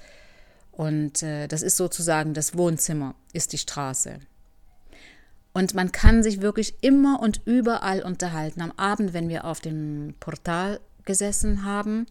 Und 0.71 1.23
äh, 1.23 1.47
das 1.47 1.63
ist 1.63 1.75
sozusagen 1.75 2.35
das 2.35 2.55
Wohnzimmer, 2.55 3.15
ist 3.33 3.51
die 3.51 3.57
Straße. 3.57 4.19
Und 5.53 5.73
man 5.73 5.91
kann 5.91 6.21
sich 6.21 6.41
wirklich 6.41 6.75
immer 6.83 7.19
und 7.19 7.41
überall 7.45 8.03
unterhalten. 8.03 8.61
Am 8.61 8.73
Abend, 8.73 9.13
wenn 9.13 9.27
wir 9.27 9.45
auf 9.45 9.59
dem 9.59 10.13
Portal 10.19 10.81
gesessen 11.05 11.65
haben, 11.65 12.05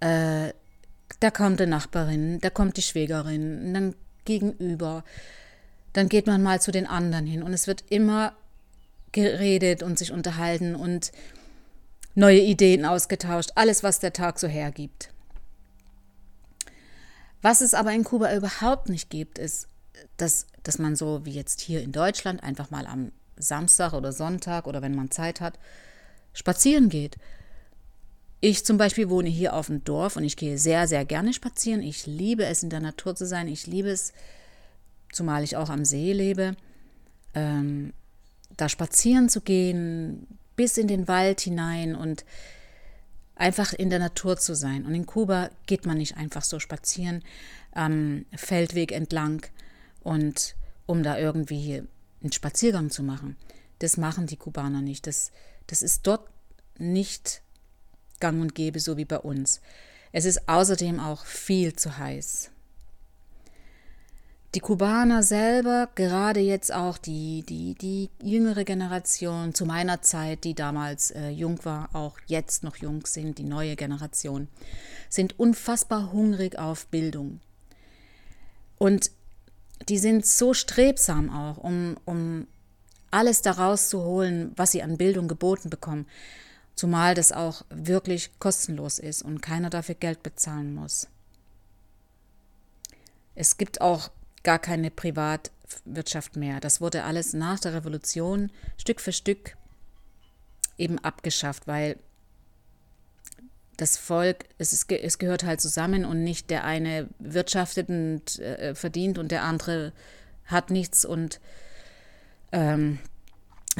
äh, 0.00 0.52
da 1.18 1.30
kommt 1.30 1.60
die 1.60 1.66
Nachbarin, 1.66 2.40
da 2.42 2.50
kommt 2.50 2.76
die 2.76 2.82
Schwägerin, 2.82 3.72
dann 3.72 3.94
gegenüber. 4.26 5.02
Dann 5.94 6.10
geht 6.10 6.26
man 6.26 6.42
mal 6.42 6.60
zu 6.60 6.72
den 6.72 6.86
anderen 6.86 7.24
hin 7.24 7.42
und 7.42 7.54
es 7.54 7.66
wird 7.66 7.84
immer 7.88 8.34
geredet 9.12 9.82
und 9.82 9.98
sich 9.98 10.12
unterhalten 10.12 10.74
und 10.74 11.12
neue 12.14 12.40
Ideen 12.40 12.84
ausgetauscht, 12.84 13.52
alles, 13.54 13.82
was 13.82 14.00
der 14.00 14.12
Tag 14.12 14.38
so 14.38 14.48
hergibt. 14.48 15.10
Was 17.40 17.60
es 17.60 17.74
aber 17.74 17.92
in 17.92 18.04
Kuba 18.04 18.34
überhaupt 18.34 18.88
nicht 18.88 19.10
gibt, 19.10 19.38
ist 19.38 19.68
dass, 20.16 20.46
dass 20.62 20.78
man 20.78 20.96
so 20.96 21.24
wie 21.24 21.32
jetzt 21.32 21.60
hier 21.60 21.82
in 21.82 21.92
Deutschland 21.92 22.42
einfach 22.42 22.70
mal 22.70 22.86
am 22.86 23.12
Samstag 23.36 23.92
oder 23.92 24.12
Sonntag 24.12 24.66
oder 24.66 24.82
wenn 24.82 24.94
man 24.94 25.10
Zeit 25.10 25.40
hat, 25.40 25.58
spazieren 26.32 26.88
geht. 26.88 27.16
Ich 28.40 28.64
zum 28.64 28.76
Beispiel 28.76 29.08
wohne 29.08 29.28
hier 29.28 29.54
auf 29.54 29.66
dem 29.66 29.84
Dorf 29.84 30.16
und 30.16 30.24
ich 30.24 30.36
gehe 30.36 30.58
sehr, 30.58 30.88
sehr 30.88 31.04
gerne 31.04 31.32
spazieren. 31.32 31.82
Ich 31.82 32.06
liebe 32.06 32.44
es, 32.44 32.62
in 32.62 32.70
der 32.70 32.80
Natur 32.80 33.14
zu 33.14 33.26
sein. 33.26 33.48
Ich 33.48 33.66
liebe 33.66 33.90
es, 33.90 34.12
zumal 35.12 35.44
ich 35.44 35.56
auch 35.56 35.70
am 35.70 35.84
See 35.84 36.12
lebe, 36.12 36.56
ähm, 37.34 37.92
da 38.56 38.68
spazieren 38.68 39.28
zu 39.28 39.40
gehen, 39.40 40.26
bis 40.56 40.76
in 40.76 40.88
den 40.88 41.08
Wald 41.08 41.40
hinein 41.40 41.94
und 41.94 42.24
einfach 43.34 43.72
in 43.72 43.90
der 43.90 43.98
Natur 43.98 44.36
zu 44.36 44.54
sein. 44.54 44.84
Und 44.84 44.94
in 44.94 45.06
Kuba 45.06 45.50
geht 45.66 45.86
man 45.86 45.98
nicht 45.98 46.16
einfach 46.16 46.42
so 46.42 46.58
spazieren 46.58 47.22
am 47.72 48.26
Feldweg 48.34 48.92
entlang, 48.92 49.46
und 50.02 50.56
um 50.86 51.02
da 51.02 51.18
irgendwie 51.18 51.82
einen 52.22 52.32
Spaziergang 52.32 52.90
zu 52.90 53.02
machen. 53.02 53.36
Das 53.78 53.96
machen 53.96 54.26
die 54.26 54.36
Kubaner 54.36 54.82
nicht. 54.82 55.06
Das, 55.06 55.32
das 55.66 55.82
ist 55.82 56.06
dort 56.06 56.28
nicht 56.78 57.42
gang 58.20 58.40
und 58.40 58.54
gäbe, 58.54 58.80
so 58.80 58.96
wie 58.96 59.04
bei 59.04 59.18
uns. 59.18 59.60
Es 60.12 60.24
ist 60.24 60.48
außerdem 60.48 61.00
auch 61.00 61.24
viel 61.24 61.74
zu 61.74 61.98
heiß. 61.98 62.50
Die 64.54 64.60
Kubaner 64.60 65.22
selber, 65.22 65.88
gerade 65.94 66.40
jetzt 66.40 66.74
auch 66.74 66.98
die, 66.98 67.42
die, 67.42 67.74
die 67.74 68.10
jüngere 68.22 68.64
Generation, 68.64 69.54
zu 69.54 69.64
meiner 69.64 70.02
Zeit, 70.02 70.44
die 70.44 70.54
damals 70.54 71.10
äh, 71.10 71.30
jung 71.30 71.64
war, 71.64 71.88
auch 71.94 72.18
jetzt 72.26 72.62
noch 72.62 72.76
jung 72.76 73.06
sind, 73.06 73.38
die 73.38 73.44
neue 73.44 73.76
Generation, 73.76 74.48
sind 75.08 75.38
unfassbar 75.38 76.12
hungrig 76.12 76.58
auf 76.58 76.86
Bildung. 76.88 77.40
Und 78.76 79.10
die 79.88 79.96
sind 79.96 80.26
so 80.26 80.52
strebsam 80.52 81.30
auch, 81.30 81.56
um, 81.56 81.96
um 82.04 82.46
alles 83.10 83.40
daraus 83.40 83.88
zu 83.88 84.02
holen, 84.02 84.52
was 84.56 84.72
sie 84.72 84.82
an 84.82 84.98
Bildung 84.98 85.28
geboten 85.28 85.70
bekommen. 85.70 86.06
Zumal 86.74 87.14
das 87.14 87.32
auch 87.32 87.64
wirklich 87.70 88.30
kostenlos 88.38 88.98
ist 88.98 89.22
und 89.22 89.40
keiner 89.40 89.70
dafür 89.70 89.94
Geld 89.94 90.22
bezahlen 90.22 90.74
muss. 90.74 91.08
Es 93.34 93.56
gibt 93.56 93.80
auch 93.80 94.10
gar 94.42 94.58
keine 94.58 94.90
Privatwirtschaft 94.90 96.36
mehr. 96.36 96.60
Das 96.60 96.80
wurde 96.80 97.04
alles 97.04 97.32
nach 97.32 97.60
der 97.60 97.74
Revolution 97.74 98.50
Stück 98.76 99.00
für 99.00 99.12
Stück 99.12 99.56
eben 100.78 100.98
abgeschafft, 100.98 101.66
weil 101.66 101.96
das 103.76 103.96
Volk, 103.96 104.44
es, 104.58 104.72
ist, 104.72 104.90
es 104.90 105.18
gehört 105.18 105.44
halt 105.44 105.60
zusammen 105.60 106.04
und 106.04 106.22
nicht 106.22 106.50
der 106.50 106.64
eine 106.64 107.08
wirtschaftet 107.18 107.88
und 107.88 108.38
äh, 108.38 108.74
verdient 108.74 109.18
und 109.18 109.32
der 109.32 109.42
andere 109.42 109.92
hat 110.46 110.70
nichts 110.70 111.04
und 111.04 111.40
ähm, 112.52 112.98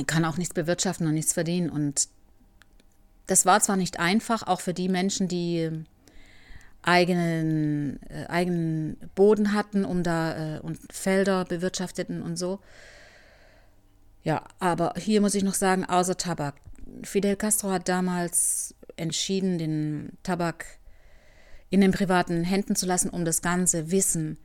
kann 0.06 0.24
auch 0.24 0.38
nichts 0.38 0.54
bewirtschaften 0.54 1.06
und 1.06 1.14
nichts 1.14 1.32
verdienen. 1.32 1.70
Und 1.70 2.08
das 3.26 3.46
war 3.46 3.60
zwar 3.60 3.76
nicht 3.76 4.00
einfach, 4.00 4.46
auch 4.46 4.60
für 4.60 4.74
die 4.74 4.88
Menschen, 4.88 5.28
die 5.28 5.84
eigenen, 6.82 8.00
äh, 8.08 8.26
eigenen 8.26 8.96
Boden 9.14 9.52
hatten, 9.52 9.84
um 9.84 10.02
da 10.02 10.56
äh, 10.56 10.60
und 10.60 10.78
Felder 10.92 11.44
bewirtschafteten 11.44 12.22
und 12.22 12.36
so. 12.36 12.60
Ja, 14.24 14.44
aber 14.58 14.94
hier 14.96 15.20
muss 15.20 15.34
ich 15.34 15.42
noch 15.42 15.54
sagen, 15.54 15.84
außer 15.84 16.16
Tabak. 16.16 16.56
Fidel 17.02 17.36
Castro 17.36 17.70
hat 17.70 17.88
damals 17.88 18.74
entschieden, 18.96 19.58
den 19.58 20.12
Tabak 20.22 20.66
in 21.70 21.80
den 21.80 21.92
privaten 21.92 22.44
Händen 22.44 22.76
zu 22.76 22.86
lassen, 22.86 23.08
um 23.08 23.24
das 23.24 23.42
ganze 23.42 23.90
Wissen, 23.90 24.38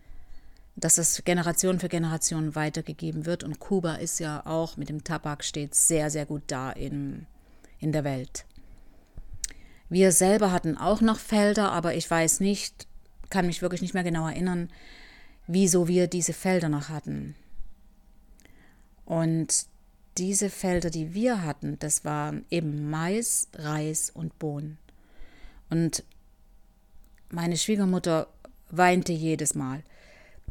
dass 0.75 0.97
es 0.97 1.23
Generation 1.25 1.79
für 1.79 1.89
Generation 1.89 2.55
weitergegeben 2.55 3.25
wird. 3.25 3.43
Und 3.43 3.59
Kuba 3.59 3.95
ist 3.95 4.19
ja 4.19 4.45
auch 4.45 4.77
mit 4.77 4.89
dem 4.89 5.03
Tabak 5.03 5.43
stets 5.43 5.87
sehr, 5.87 6.09
sehr 6.09 6.25
gut 6.25 6.43
da 6.47 6.71
in, 6.71 7.25
in 7.79 7.91
der 7.91 8.03
Welt. 8.03 8.46
Wir 9.89 10.11
selber 10.11 10.51
hatten 10.51 10.77
auch 10.77 11.01
noch 11.01 11.19
Felder, 11.19 11.71
aber 11.71 11.95
ich 11.95 12.09
weiß 12.09 12.39
nicht, 12.39 12.87
kann 13.29 13.47
mich 13.47 13.61
wirklich 13.61 13.81
nicht 13.81 13.93
mehr 13.93 14.03
genau 14.03 14.27
erinnern, 14.27 14.69
wieso 15.47 15.87
wir 15.87 16.07
diese 16.07 16.33
Felder 16.33 16.69
noch 16.69 16.89
hatten. 16.89 17.35
Und 19.05 19.65
diese 20.17 20.49
Felder, 20.49 20.89
die 20.89 21.13
wir 21.13 21.43
hatten, 21.43 21.79
das 21.79 22.03
waren 22.03 22.45
eben 22.49 22.89
Mais, 22.89 23.47
Reis 23.53 24.09
und 24.09 24.37
Bohnen. 24.39 24.77
Und 25.69 26.03
meine 27.29 27.57
Schwiegermutter 27.57 28.27
weinte 28.69 29.13
jedes 29.13 29.55
Mal, 29.55 29.83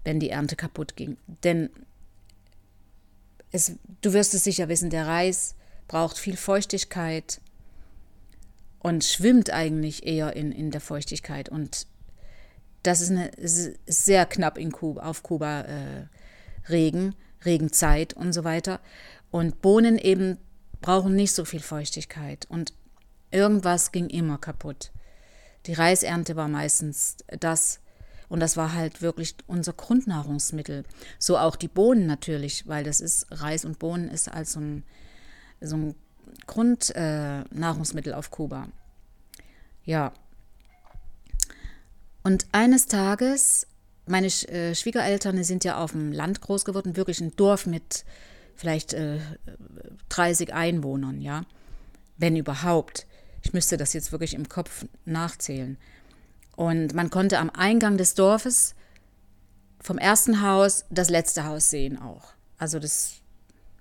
wenn 0.04 0.20
die 0.20 0.30
Ernte 0.30 0.56
kaputt 0.56 0.96
ging. 0.96 1.16
Denn 1.42 1.70
es, 3.52 3.72
du 4.00 4.12
wirst 4.12 4.34
es 4.34 4.44
sicher 4.44 4.68
wissen, 4.68 4.90
der 4.90 5.06
Reis 5.06 5.54
braucht 5.88 6.18
viel 6.18 6.36
Feuchtigkeit 6.36 7.40
und 8.86 9.02
schwimmt 9.02 9.52
eigentlich 9.52 10.06
eher 10.06 10.36
in, 10.36 10.52
in 10.52 10.70
der 10.70 10.80
Feuchtigkeit. 10.80 11.48
Und 11.48 11.88
das 12.84 13.00
ist, 13.00 13.10
eine, 13.10 13.32
sehr 13.36 14.26
knapp 14.26 14.56
in 14.56 14.70
Kuba, 14.70 15.02
auf 15.02 15.24
Kuba 15.24 15.62
äh, 15.62 16.06
Regen, 16.68 17.16
Regenzeit 17.44 18.12
und 18.12 18.32
so 18.32 18.44
weiter. 18.44 18.78
Und 19.32 19.60
Bohnen 19.60 19.98
eben 19.98 20.38
brauchen 20.82 21.16
nicht 21.16 21.32
so 21.32 21.44
viel 21.44 21.58
Feuchtigkeit. 21.58 22.46
Und 22.48 22.74
irgendwas 23.32 23.90
ging 23.90 24.08
immer 24.08 24.38
kaputt. 24.38 24.92
Die 25.66 25.72
Reisernte 25.72 26.36
war 26.36 26.46
meistens 26.46 27.16
das. 27.40 27.80
Und 28.28 28.38
das 28.38 28.56
war 28.56 28.72
halt 28.72 29.02
wirklich 29.02 29.34
unser 29.48 29.72
Grundnahrungsmittel. 29.72 30.84
So 31.18 31.38
auch 31.38 31.56
die 31.56 31.66
Bohnen 31.66 32.06
natürlich, 32.06 32.68
weil 32.68 32.84
das 32.84 33.00
ist, 33.00 33.26
Reis 33.32 33.64
und 33.64 33.80
Bohnen 33.80 34.08
ist 34.08 34.28
als 34.28 34.52
so 34.52 34.60
ein, 34.60 34.84
so 35.60 35.76
ein 35.76 35.96
Grundnahrungsmittel 36.46 38.12
äh, 38.12 38.16
auf 38.16 38.30
Kuba. 38.30 38.68
Ja. 39.84 40.12
Und 42.22 42.46
eines 42.52 42.86
Tages, 42.86 43.66
meine 44.06 44.26
äh, 44.26 44.74
Schwiegereltern 44.74 45.42
sind 45.44 45.64
ja 45.64 45.78
auf 45.78 45.92
dem 45.92 46.12
Land 46.12 46.40
groß 46.40 46.64
geworden, 46.64 46.96
wirklich 46.96 47.20
ein 47.20 47.34
Dorf 47.36 47.66
mit 47.66 48.04
vielleicht 48.56 48.94
äh, 48.94 49.18
30 50.08 50.52
Einwohnern, 50.52 51.20
ja, 51.20 51.44
wenn 52.16 52.36
überhaupt. 52.36 53.06
Ich 53.42 53.52
müsste 53.52 53.76
das 53.76 53.92
jetzt 53.92 54.10
wirklich 54.12 54.34
im 54.34 54.48
Kopf 54.48 54.86
nachzählen. 55.04 55.78
Und 56.56 56.94
man 56.94 57.10
konnte 57.10 57.38
am 57.38 57.50
Eingang 57.50 57.98
des 57.98 58.14
Dorfes 58.14 58.74
vom 59.78 59.98
ersten 59.98 60.42
Haus 60.42 60.84
das 60.90 61.10
letzte 61.10 61.44
Haus 61.44 61.70
sehen 61.70 62.00
auch. 62.00 62.32
Also 62.58 62.78
das, 62.78 63.20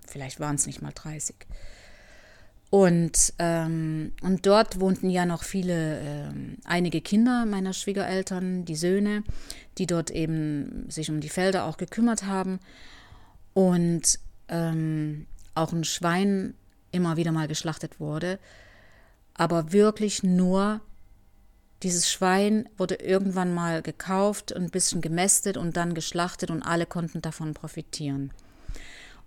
vielleicht 0.08 0.40
waren 0.40 0.56
es 0.56 0.68
nicht 0.68 0.82
mal 0.82 0.92
30. 0.94 1.36
Und, 2.76 3.34
ähm, 3.40 4.12
und 4.22 4.46
dort 4.46 4.82
wohnten 4.82 5.10
ja 5.10 5.26
noch 5.26 5.44
viele, 5.44 6.02
ähm, 6.02 6.58
einige 6.66 7.00
Kinder 7.00 7.46
meiner 7.46 7.72
Schwiegereltern, 7.72 8.66
die 8.66 8.76
Söhne, 8.76 9.24
die 9.78 9.88
dort 9.88 10.12
eben 10.12 10.86
sich 10.90 11.10
um 11.10 11.22
die 11.22 11.30
Felder 11.30 11.64
auch 11.64 11.78
gekümmert 11.78 12.26
haben. 12.26 12.60
Und 13.54 14.20
ähm, 14.50 15.26
auch 15.54 15.72
ein 15.72 15.86
Schwein 15.86 16.54
immer 16.92 17.16
wieder 17.16 17.32
mal 17.32 17.48
geschlachtet 17.48 18.02
wurde. 18.02 18.40
Aber 19.36 19.72
wirklich 19.72 20.22
nur 20.24 20.82
dieses 21.82 22.12
Schwein 22.12 22.68
wurde 22.76 22.96
irgendwann 22.96 23.54
mal 23.54 23.84
gekauft, 23.84 24.54
ein 24.54 24.70
bisschen 24.70 25.00
gemästet 25.00 25.56
und 25.56 25.78
dann 25.78 25.94
geschlachtet 25.94 26.52
und 26.52 26.62
alle 26.62 26.86
konnten 26.86 27.22
davon 27.22 27.54
profitieren. 27.54 28.34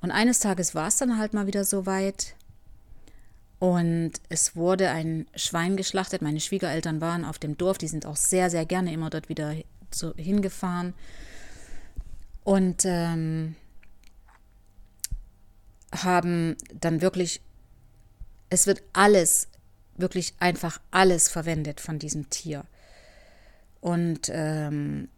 Und 0.02 0.10
eines 0.10 0.38
Tages 0.40 0.74
war 0.74 0.88
es 0.88 0.98
dann 0.98 1.16
halt 1.16 1.32
mal 1.32 1.46
wieder 1.46 1.64
so 1.64 1.86
weit 1.86 2.34
und 3.58 4.12
es 4.28 4.54
wurde 4.54 4.90
ein 4.90 5.26
Schwein 5.34 5.76
geschlachtet. 5.76 6.22
Meine 6.22 6.40
Schwiegereltern 6.40 7.00
waren 7.00 7.24
auf 7.24 7.38
dem 7.38 7.56
Dorf, 7.56 7.78
die 7.78 7.88
sind 7.88 8.06
auch 8.06 8.16
sehr, 8.16 8.50
sehr 8.50 8.64
gerne 8.64 8.92
immer 8.92 9.10
dort 9.10 9.28
wieder 9.28 9.54
so 9.90 10.14
hingefahren. 10.14 10.94
Und 12.44 12.84
ähm, 12.84 13.56
haben 15.92 16.56
dann 16.72 17.00
wirklich, 17.00 17.40
es 18.48 18.66
wird 18.66 18.82
alles, 18.92 19.48
wirklich 19.96 20.34
einfach 20.38 20.80
alles 20.92 21.28
verwendet 21.28 21.80
von 21.80 21.98
diesem 21.98 22.30
Tier. 22.30 22.64
Und 23.80 24.30
ähm, 24.32 25.08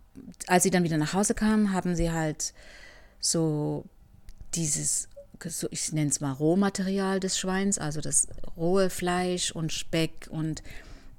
als 0.47 0.63
sie 0.63 0.71
dann 0.71 0.83
wieder 0.83 0.99
nach 0.99 1.13
Hause 1.13 1.35
kamen, 1.35 1.73
haben 1.73 1.95
sie 1.95 2.11
halt 2.11 2.55
so 3.21 3.85
dieses, 4.55 5.10
ich 5.71 5.93
nenne 5.93 6.11
es 6.11 6.21
mal 6.21 6.33
Rohmaterial 6.33 7.21
des 7.21 7.39
Schweins, 7.39 7.79
also 7.79 8.01
das 8.01 8.29
rohe 8.57 8.91
Fleisch 8.91 9.53
und 9.53 9.73
Speck 9.73 10.29
und 10.31 10.63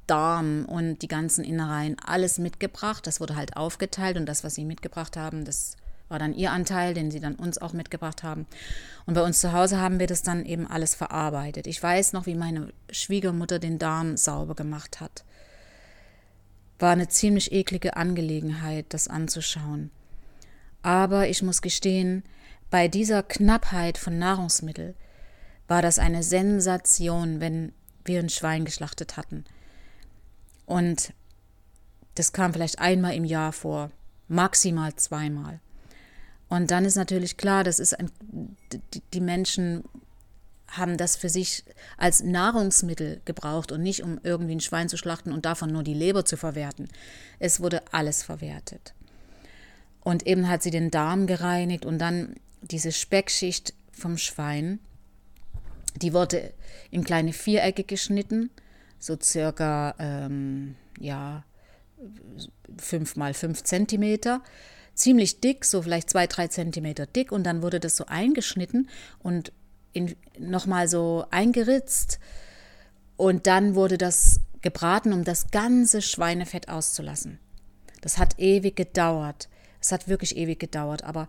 Darm 0.07 0.65
und 0.65 0.99
die 0.99 1.07
ganzen 1.07 1.43
Innereien, 1.43 1.97
alles 2.05 2.37
mitgebracht. 2.37 3.07
Das 3.07 3.19
wurde 3.19 3.35
halt 3.35 3.55
aufgeteilt 3.55 4.17
und 4.17 4.25
das, 4.25 4.43
was 4.43 4.55
sie 4.55 4.65
mitgebracht 4.65 5.15
haben, 5.17 5.45
das 5.45 5.77
war 6.09 6.19
dann 6.19 6.33
ihr 6.33 6.51
Anteil, 6.51 6.93
den 6.93 7.09
sie 7.09 7.21
dann 7.21 7.35
uns 7.35 7.57
auch 7.57 7.71
mitgebracht 7.71 8.21
haben. 8.21 8.45
Und 9.05 9.13
bei 9.13 9.23
uns 9.23 9.39
zu 9.39 9.53
Hause 9.53 9.79
haben 9.79 9.99
wir 9.99 10.07
das 10.07 10.21
dann 10.21 10.45
eben 10.45 10.67
alles 10.67 10.93
verarbeitet. 10.93 11.67
Ich 11.67 11.81
weiß 11.81 12.11
noch, 12.11 12.25
wie 12.25 12.35
meine 12.35 12.73
Schwiegermutter 12.91 13.59
den 13.59 13.79
Darm 13.79 14.17
sauber 14.17 14.53
gemacht 14.53 14.99
hat. 14.99 15.23
War 16.79 16.91
eine 16.91 17.07
ziemlich 17.07 17.53
eklige 17.53 17.95
Angelegenheit, 17.95 18.87
das 18.89 19.07
anzuschauen. 19.07 19.89
Aber 20.81 21.29
ich 21.29 21.43
muss 21.43 21.61
gestehen, 21.61 22.23
bei 22.72 22.88
dieser 22.88 23.22
Knappheit 23.22 23.98
von 23.98 24.18
Nahrungsmitteln 24.18 24.96
war 25.68 25.81
das 25.81 26.00
eine 26.00 26.24
Sensation, 26.24 27.40
wenn 27.40 27.74
wir 28.05 28.20
ein 28.20 28.29
Schwein 28.29 28.66
geschlachtet 28.66 29.18
hatten. 29.18 29.46
Und 30.66 31.14
das 32.16 32.34
kam 32.34 32.53
vielleicht 32.53 32.79
einmal 32.79 33.14
im 33.14 33.25
Jahr 33.25 33.51
vor, 33.51 33.92
maximal 34.27 34.96
zweimal. 34.96 35.60
Und 36.50 36.72
dann 36.72 36.86
ist 36.86 36.96
natürlich 36.96 37.38
klar, 37.38 37.64
das 37.64 37.79
ist 37.79 37.98
ein, 37.98 38.10
die 39.14 39.22
Menschen 39.22 39.84
haben 40.70 40.98
das 40.98 41.18
für 41.18 41.29
sich 41.29 41.66
als 41.98 42.24
Nahrungsmittel 42.24 43.22
gebraucht 43.25 43.74
und 43.74 43.81
nicht 43.81 44.03
um 44.03 44.20
irgendwie 44.24 44.55
ein 44.55 44.62
Schwein 44.62 44.88
zu 44.88 44.96
schlachten 44.96 45.34
und 45.34 45.46
davon 45.46 45.72
nur 45.72 45.84
die 45.84 45.94
Leber 45.94 46.24
zu 46.24 46.38
verwerten. 46.38 46.88
Es 47.40 47.60
wurde 47.60 47.84
alles 47.92 48.24
verwertet. 48.24 48.94
Und 50.00 50.25
eben 50.25 50.48
hat 50.48 50.64
sie 50.64 50.72
den 50.72 50.90
Darm 50.90 51.27
gereinigt 51.27 51.86
und 51.86 52.00
dann 52.00 52.36
diese 52.61 52.91
Speckschicht 52.91 53.74
vom 53.91 54.17
Schwein, 54.17 54.79
die 55.95 56.13
wurde 56.13 56.53
in 56.89 57.03
kleine 57.03 57.33
Vierecke 57.33 57.83
geschnitten, 57.83 58.50
so 59.00 59.17
circa 59.21 59.95
ähm, 60.00 60.75
ja, 61.00 61.43
fünf 62.77 63.15
mal 63.15 63.33
fünf 63.33 63.63
Zentimeter 63.63 64.41
ziemlich 64.93 65.39
dick, 65.39 65.65
so 65.65 65.81
vielleicht 65.81 66.09
zwei, 66.09 66.27
drei 66.27 66.47
Zentimeter 66.47 67.05
dick 67.05 67.31
und 67.31 67.43
dann 67.43 67.61
wurde 67.61 67.79
das 67.79 67.95
so 67.95 68.05
eingeschnitten 68.05 68.89
und 69.19 69.51
nochmal 70.37 70.87
so 70.87 71.25
eingeritzt 71.31 72.19
und 73.17 73.47
dann 73.47 73.75
wurde 73.75 73.97
das 73.97 74.39
gebraten, 74.61 75.13
um 75.13 75.24
das 75.24 75.51
ganze 75.51 76.01
Schweinefett 76.01 76.69
auszulassen. 76.69 77.39
Das 78.01 78.17
hat 78.17 78.39
ewig 78.39 78.75
gedauert. 78.75 79.50
Es 79.79 79.91
hat 79.91 80.07
wirklich 80.07 80.37
ewig 80.37 80.59
gedauert, 80.59 81.03
aber 81.03 81.27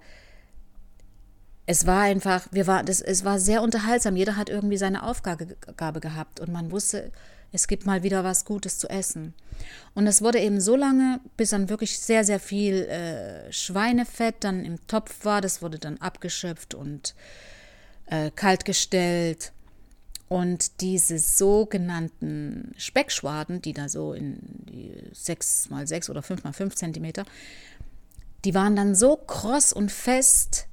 es 1.67 1.87
war 1.87 2.03
einfach, 2.03 2.49
wir 2.51 2.67
war, 2.67 2.83
das, 2.83 3.01
es 3.01 3.25
war 3.25 3.39
sehr 3.39 3.63
unterhaltsam. 3.63 4.17
Jeder 4.17 4.37
hat 4.37 4.49
irgendwie 4.49 4.77
seine 4.77 5.05
Aufgabe 5.05 6.01
gehabt 6.01 6.41
und 6.41 6.53
man 6.53 6.71
wusste, 6.71 7.13
es 7.53 7.69
gibt 7.69 7.87
mal 7.87 8.03
wieder 8.03 8.25
was 8.25 8.45
Gutes 8.45 8.79
zu 8.79 8.89
essen. 8.89 9.35
Und 9.95 10.07
es 10.07 10.23
wurde 10.23 10.41
eben 10.41 10.61
so 10.61 10.75
lange, 10.75 11.21
bis 11.37 11.51
dann 11.51 11.69
wirklich 11.69 11.99
sehr, 11.99 12.25
sehr 12.25 12.41
viel 12.41 12.85
äh, 12.85 13.53
Schweinefett 13.53 14.37
dann 14.41 14.65
im 14.65 14.85
Topf 14.87 15.25
war. 15.25 15.41
Das 15.41 15.63
wurde 15.63 15.79
dann 15.79 15.99
abgeschöpft 15.99 16.75
und 16.75 17.15
äh, 18.07 18.31
kalt 18.31 18.65
gestellt. 18.65 19.53
Und 20.29 20.81
diese 20.81 21.19
sogenannten 21.19 22.73
Speckschwaden, 22.79 23.61
die 23.61 23.75
da 23.75 23.91
so 23.91 24.15
in 24.15 24.39
die 24.41 24.95
6 25.13 25.69
mal 25.69 25.87
6 25.87 26.09
oder 26.09 26.23
5 26.23 26.43
mal 26.43 26.55
5 26.55 26.75
Zentimeter, 26.75 27.27
die 28.47 28.55
waren 28.55 28.75
dann 28.75 28.95
so 28.95 29.17
kross 29.17 29.75
und 29.75 29.93
fest. 29.93 30.69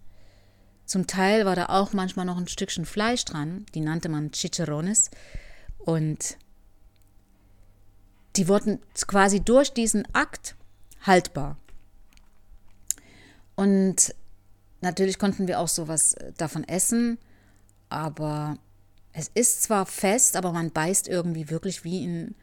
Zum 0.90 1.06
Teil 1.06 1.46
war 1.46 1.56
da 1.56 1.68
auch 1.68 1.94
manchmal 1.94 2.26
noch 2.26 2.40
ein 2.40 2.48
Stückchen 2.48 2.84
Fleisch 2.84 3.24
dran. 3.24 3.68
Die 3.76 3.80
nannte 3.80 4.10
man 4.10 4.32
Chicharrones. 4.32 5.12
Und 5.78 6.36
die 8.36 8.48
wurden 8.48 8.80
quasi 9.06 9.40
durch 9.40 9.72
diesen 9.72 10.08
Akt 10.16 10.56
haltbar. 11.04 11.58
Und 13.56 14.16
natürlich 14.82 15.20
konnten 15.20 15.48
wir 15.48 15.60
auch 15.60 15.68
sowas 15.68 16.16
äh, 16.16 16.32
davon 16.38 16.68
essen, 16.68 17.20
aber 17.90 18.58
es 19.14 19.30
ist 19.36 19.62
zwar 19.62 19.86
fest, 19.86 20.36
aber 20.36 20.52
man 20.54 20.72
beißt 20.72 21.08
irgendwie 21.08 21.52
wirklich 21.52 21.84
wie 21.84 22.04
in, 22.04 22.36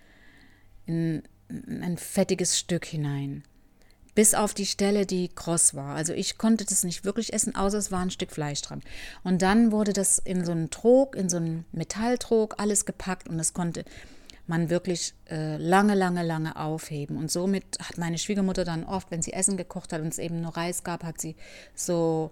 in 0.86 1.22
ein 1.82 1.98
fettiges 1.98 2.56
Stück 2.60 2.84
hinein. 2.84 3.42
Bis 4.16 4.34
auf 4.34 4.54
die 4.54 4.66
Stelle, 4.66 5.06
die 5.06 5.28
kross 5.28 5.74
war. 5.74 5.94
Also 5.94 6.12
ich 6.12 6.38
konnte 6.38 6.64
das 6.64 6.82
nicht 6.82 7.04
wirklich 7.04 7.32
essen, 7.32 7.54
außer 7.54 7.78
es 7.78 7.92
war 7.92 8.00
ein 8.00 8.10
Stück 8.10 8.32
Fleisch 8.32 8.62
dran. 8.62 8.82
Und 9.22 9.42
dann 9.42 9.70
wurde 9.70 9.92
das 9.92 10.18
in 10.18 10.44
so 10.44 10.52
einen 10.52 10.70
Trog, 10.70 11.14
in 11.14 11.28
so 11.28 11.36
einen 11.36 11.66
Metalltrog, 11.70 12.54
alles 12.58 12.86
gepackt 12.86 13.28
und 13.28 13.38
es 13.38 13.52
konnte 13.52 13.84
man 14.46 14.70
wirklich 14.70 15.12
äh, 15.28 15.58
lange, 15.58 15.94
lange, 15.94 16.22
lange 16.22 16.56
aufheben. 16.56 17.18
Und 17.18 17.30
somit 17.30 17.64
hat 17.80 17.98
meine 17.98 18.16
Schwiegermutter 18.16 18.64
dann 18.64 18.84
oft, 18.84 19.10
wenn 19.10 19.20
sie 19.20 19.32
Essen 19.32 19.56
gekocht 19.56 19.92
hat 19.92 20.00
und 20.00 20.08
es 20.08 20.18
eben 20.18 20.40
nur 20.40 20.56
Reis 20.56 20.82
gab, 20.82 21.04
hat 21.04 21.20
sie 21.20 21.36
so 21.74 22.30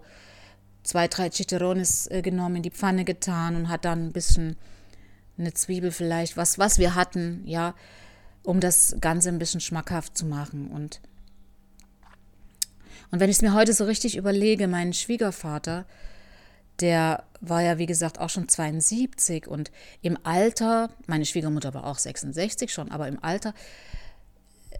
zwei, 0.83 1.07
drei 1.07 1.29
Chicharrones 1.29 2.07
äh, 2.07 2.21
genommen, 2.21 2.57
in 2.57 2.63
die 2.63 2.71
Pfanne 2.71 3.05
getan 3.05 3.55
und 3.55 3.69
hat 3.69 3.85
dann 3.85 4.07
ein 4.07 4.11
bisschen 4.11 4.55
eine 5.37 5.53
Zwiebel 5.53 5.91
vielleicht, 5.91 6.35
was, 6.37 6.57
was 6.57 6.79
wir 6.79 6.95
hatten, 6.95 7.41
ja, 7.45 7.75
um 8.43 8.59
das 8.59 8.95
Ganze 9.01 9.29
ein 9.29 9.39
bisschen 9.39 9.59
schmackhaft 9.59 10.17
zu 10.17 10.25
machen. 10.25 10.69
Und, 10.69 11.01
und 13.15 13.21
wenn 13.21 13.29
ich 13.29 13.37
es 13.37 13.41
mir 13.41 13.53
heute 13.53 13.71
so 13.71 13.85
richtig 13.85 14.17
überlege, 14.17 14.67
mein 14.67 14.91
Schwiegervater, 14.91 15.85
der 16.81 17.23
war 17.39 17.61
ja, 17.61 17.77
wie 17.77 17.85
gesagt, 17.85 18.19
auch 18.19 18.29
schon 18.29 18.49
72 18.49 19.47
und 19.47 19.71
im 20.01 20.17
Alter, 20.23 20.89
meine 21.07 21.25
Schwiegermutter 21.25 21.73
war 21.73 21.85
auch 21.85 21.97
66 21.97 22.73
schon, 22.73 22.91
aber 22.91 23.07
im 23.07 23.23
Alter, 23.23 23.53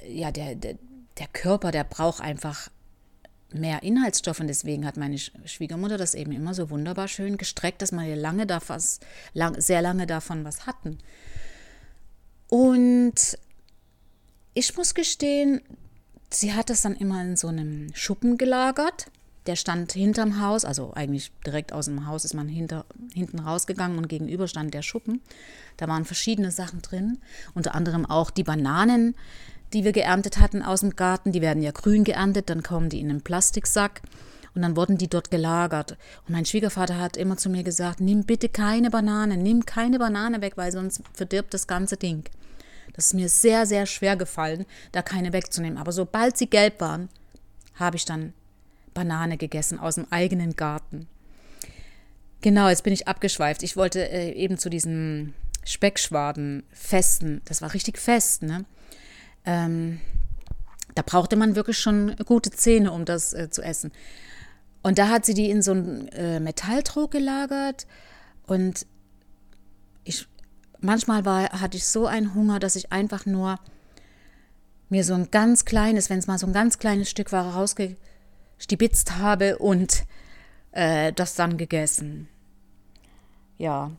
äh, 0.01 0.11
ja, 0.11 0.31
der, 0.31 0.55
der, 0.55 0.75
der 1.17 1.27
Körper, 1.27 1.71
der 1.71 1.85
braucht 1.85 2.19
einfach 2.19 2.69
mehr 3.53 3.83
Inhaltsstoffe 3.83 4.41
und 4.41 4.47
deswegen 4.47 4.85
hat 4.85 4.97
meine 4.97 5.17
Schwiegermutter 5.17 5.97
das 5.97 6.13
eben 6.13 6.33
immer 6.33 6.53
so 6.53 6.69
wunderbar 6.69 7.07
schön 7.07 7.37
gestreckt, 7.37 7.81
dass 7.81 7.93
wir 7.93 8.17
lange 8.17 8.45
davon, 8.45 8.81
lang, 9.33 9.61
sehr 9.61 9.81
lange 9.81 10.07
davon 10.07 10.43
was 10.43 10.67
hatten. 10.67 10.97
Und 12.49 13.37
ich 14.53 14.75
muss 14.75 14.93
gestehen, 14.93 15.61
sie 16.39 16.53
hat 16.53 16.69
es 16.69 16.81
dann 16.81 16.95
immer 16.95 17.21
in 17.21 17.35
so 17.35 17.47
einem 17.47 17.93
Schuppen 17.93 18.37
gelagert. 18.37 19.07
Der 19.47 19.55
stand 19.55 19.91
hinterm 19.91 20.41
Haus, 20.41 20.65
also 20.65 20.93
eigentlich 20.95 21.31
direkt 21.45 21.71
aus 21.71 21.85
dem 21.85 22.07
Haus 22.07 22.25
ist 22.25 22.33
man 22.33 22.47
hinter, 22.47 22.85
hinten 23.13 23.39
rausgegangen 23.39 23.97
und 23.97 24.09
gegenüber 24.09 24.47
stand 24.47 24.73
der 24.73 24.81
Schuppen. 24.81 25.21
Da 25.77 25.87
waren 25.87 26.03
verschiedene 26.03 26.49
Sachen 26.49 26.81
drin, 26.81 27.19
unter 27.53 27.75
anderem 27.75 28.05
auch 28.07 28.31
die 28.31 28.43
Bananen, 28.43 29.13
die 29.73 29.83
wir 29.83 29.91
geerntet 29.91 30.39
hatten 30.39 30.63
aus 30.63 30.79
dem 30.79 30.95
Garten. 30.95 31.31
Die 31.31 31.41
werden 31.41 31.61
ja 31.61 31.71
grün 31.71 32.03
geerntet, 32.03 32.49
dann 32.49 32.63
kommen 32.63 32.89
die 32.89 32.99
in 33.01 33.09
einen 33.09 33.21
Plastiksack 33.21 34.01
und 34.55 34.63
dann 34.63 34.75
wurden 34.75 34.97
die 34.97 35.09
dort 35.09 35.29
gelagert. 35.29 35.91
Und 36.27 36.33
mein 36.33 36.45
Schwiegervater 36.45 36.99
hat 36.99 37.17
immer 37.17 37.37
zu 37.37 37.49
mir 37.49 37.63
gesagt, 37.63 37.99
nimm 37.99 38.23
bitte 38.23 38.49
keine 38.49 38.89
Banane, 38.89 39.37
nimm 39.37 39.65
keine 39.65 39.99
Banane 39.99 40.41
weg, 40.41 40.53
weil 40.55 40.71
sonst 40.71 41.01
verdirbt 41.13 41.53
das 41.53 41.67
ganze 41.67 41.97
Ding. 41.97 42.23
Das 42.95 43.08
ist 43.08 43.13
mir 43.13 43.29
sehr, 43.29 43.65
sehr 43.65 43.86
schwer 43.86 44.15
gefallen, 44.15 44.65
da 44.91 45.01
keine 45.01 45.34
wegzunehmen. 45.34 45.77
Aber 45.77 45.91
sobald 45.91 46.38
sie 46.38 46.47
gelb 46.47 46.79
waren, 46.79 47.10
habe 47.75 47.97
ich 47.97 48.05
dann 48.05 48.34
Banane 48.93 49.38
gegessen 49.38 49.79
aus 49.79 49.95
dem 49.95 50.08
eigenen 50.12 50.55
Garten. 50.55 51.08
Genau, 52.41 52.69
jetzt 52.69 52.84
bin 52.84 52.93
ich 52.93 53.08
abgeschweift. 53.08 53.63
Ich 53.63 53.75
wollte 53.75 54.10
äh, 54.10 54.31
eben 54.31 54.58
zu 54.58 54.69
diesen 54.69 55.34
Speckschwaden 55.65 56.63
festen. 56.71 57.41
Das 57.45 57.62
war 57.62 57.73
richtig 57.73 57.97
fest, 57.97 58.43
ne? 58.43 58.65
Ähm, 59.45 59.99
da 60.95 61.01
brauchte 61.01 61.36
man 61.36 61.55
wirklich 61.55 61.77
schon 61.77 62.15
gute 62.25 62.51
Zähne, 62.51 62.91
um 62.91 63.03
das 63.03 63.34
äh, 63.34 63.49
zu 63.49 63.62
essen. 63.62 63.91
Und 64.81 64.97
da 64.97 65.10
hat 65.10 65.25
sie 65.25 65.34
die 65.34 65.49
in 65.49 65.62
so 65.62 65.71
einen 65.71 66.08
äh, 66.10 66.39
Metalltrog 66.39 67.12
gelagert 67.12 67.86
und 68.45 68.86
ich 70.03 70.27
manchmal 70.79 71.25
war, 71.25 71.49
hatte 71.61 71.77
ich 71.77 71.85
so 71.85 72.07
einen 72.07 72.33
Hunger, 72.33 72.59
dass 72.59 72.75
ich 72.75 72.91
einfach 72.91 73.25
nur 73.25 73.59
mir 74.89 75.03
so 75.03 75.13
ein 75.13 75.31
ganz 75.31 75.65
kleines, 75.65 76.09
wenn 76.09 76.19
es 76.19 76.27
mal 76.27 76.38
so 76.38 76.47
ein 76.47 76.53
ganz 76.53 76.79
kleines 76.79 77.09
Stück 77.09 77.31
war, 77.31 77.55
rausgestibitzt 77.55 79.17
habe 79.17 79.57
und 79.57 80.05
äh, 80.71 81.11
das 81.13 81.35
dann 81.35 81.57
gegessen. 81.57 82.27
Ja, 83.57 83.91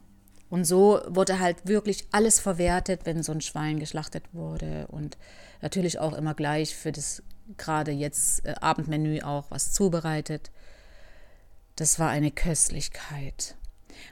und 0.49 0.65
so 0.65 1.01
wurde 1.09 1.41
halt 1.41 1.67
wirklich 1.67 2.07
alles 2.13 2.39
verwertet, 2.39 3.01
wenn 3.05 3.23
so 3.23 3.33
ein 3.33 3.41
Schwein 3.41 3.81
geschlachtet 3.81 4.25
wurde 4.33 4.87
und 4.89 5.19
natürlich 5.61 5.99
auch 5.99 6.13
immer 6.13 6.35
gleich 6.35 6.77
für 6.77 6.93
das 6.93 7.23
gerade 7.57 7.91
jetzt 7.91 8.45
äh, 8.45 8.55
Abendmenü 8.61 9.23
auch 9.23 9.51
was 9.51 9.73
zubereitet. 9.73 10.51
Das 11.75 11.99
war 11.99 12.11
eine 12.11 12.31
Köstlichkeit. 12.31 13.57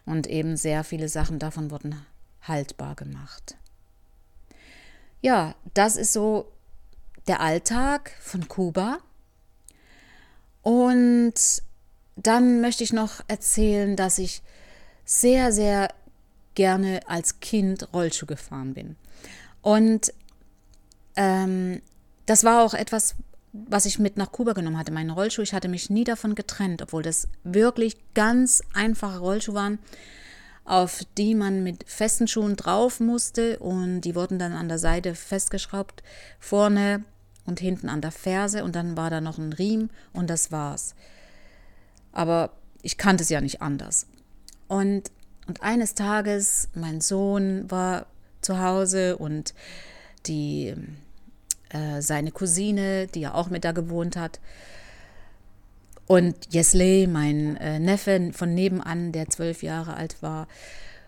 Und 0.07 0.27
eben 0.27 0.57
sehr 0.57 0.83
viele 0.83 1.09
Sachen 1.09 1.38
davon 1.38 1.70
wurden 1.70 2.05
haltbar 2.46 2.94
gemacht. 2.94 3.57
Ja, 5.20 5.54
das 5.72 5.96
ist 5.96 6.12
so 6.12 6.52
der 7.26 7.40
Alltag 7.40 8.12
von 8.20 8.48
Kuba. 8.48 8.98
Und 10.62 11.35
dann 12.16 12.61
möchte 12.61 12.85
ich 12.85 12.92
noch 12.92 13.20
erzählen, 13.28 13.96
dass 13.96 14.18
ich 14.18 14.42
sehr, 15.04 15.52
sehr 15.52 15.88
gerne 16.54 17.00
als 17.07 17.40
Kind 17.40 17.92
Rollschuh 17.92 18.26
gefahren 18.26 18.74
bin. 18.74 18.96
Und 19.62 20.12
ähm, 21.16 21.83
das 22.26 22.44
war 22.44 22.64
auch 22.64 22.74
etwas, 22.74 23.14
was 23.52 23.87
ich 23.87 23.98
mit 23.98 24.16
nach 24.16 24.33
Kuba 24.33 24.52
genommen 24.52 24.78
hatte, 24.78 24.92
meinen 24.92 25.11
Rollschuh. 25.11 25.42
Ich 25.42 25.54
hatte 25.54 25.68
mich 25.68 25.90
nie 25.90 26.04
davon 26.04 26.35
getrennt, 26.35 26.83
obwohl 26.83 27.02
das 27.02 27.28
wirklich 27.44 27.96
ganz 28.14 28.62
einfache 28.72 29.18
Rollschuhe 29.18 29.54
waren 29.54 29.78
auf 30.64 31.03
die 31.18 31.35
man 31.35 31.62
mit 31.62 31.85
festen 31.87 32.27
Schuhen 32.27 32.57
drauf 32.57 33.00
musste 33.00 33.59
und 33.59 34.00
die 34.03 34.14
wurden 34.14 34.38
dann 34.38 34.53
an 34.53 34.68
der 34.68 34.79
Seite 34.79 35.14
festgeschraubt, 35.14 36.03
vorne 36.40 37.05
und 37.44 37.61
hinten 37.61 37.88
an 37.88 38.00
der 38.00 38.12
Ferse 38.12 38.64
und 38.64 38.74
dann 38.74 38.96
war 38.96 39.11
da 39.11 39.20
noch 39.20 39.38
ein 39.38 39.53
Riemen 39.53 39.90
und 40.12 40.31
das 40.31 40.50
war's. 40.50 40.94
Aber 42.12 42.50
ich 42.83 42.96
kannte 42.96 43.22
es 43.22 43.29
ja 43.29 43.40
nicht 43.40 43.61
anders. 43.61 44.07
Und, 44.68 45.11
und 45.46 45.62
eines 45.62 45.94
Tages, 45.94 46.68
mein 46.74 47.00
Sohn 47.00 47.70
war 47.70 48.07
zu 48.40 48.61
Hause 48.61 49.18
und 49.18 49.55
die, 50.27 50.74
äh, 51.70 52.00
seine 52.00 52.31
Cousine, 52.31 53.07
die 53.09 53.20
ja 53.20 53.35
auch 53.35 53.50
mit 53.50 53.64
da 53.64 53.72
gewohnt 53.72 54.16
hat, 54.16 54.40
und 56.07 56.53
Jesley, 56.53 57.07
mein 57.07 57.57
äh, 57.57 57.79
Neffe 57.79 58.31
von 58.33 58.55
nebenan, 58.55 59.12
der 59.12 59.29
zwölf 59.29 59.62
Jahre 59.62 59.95
alt 59.95 60.23
war. 60.23 60.49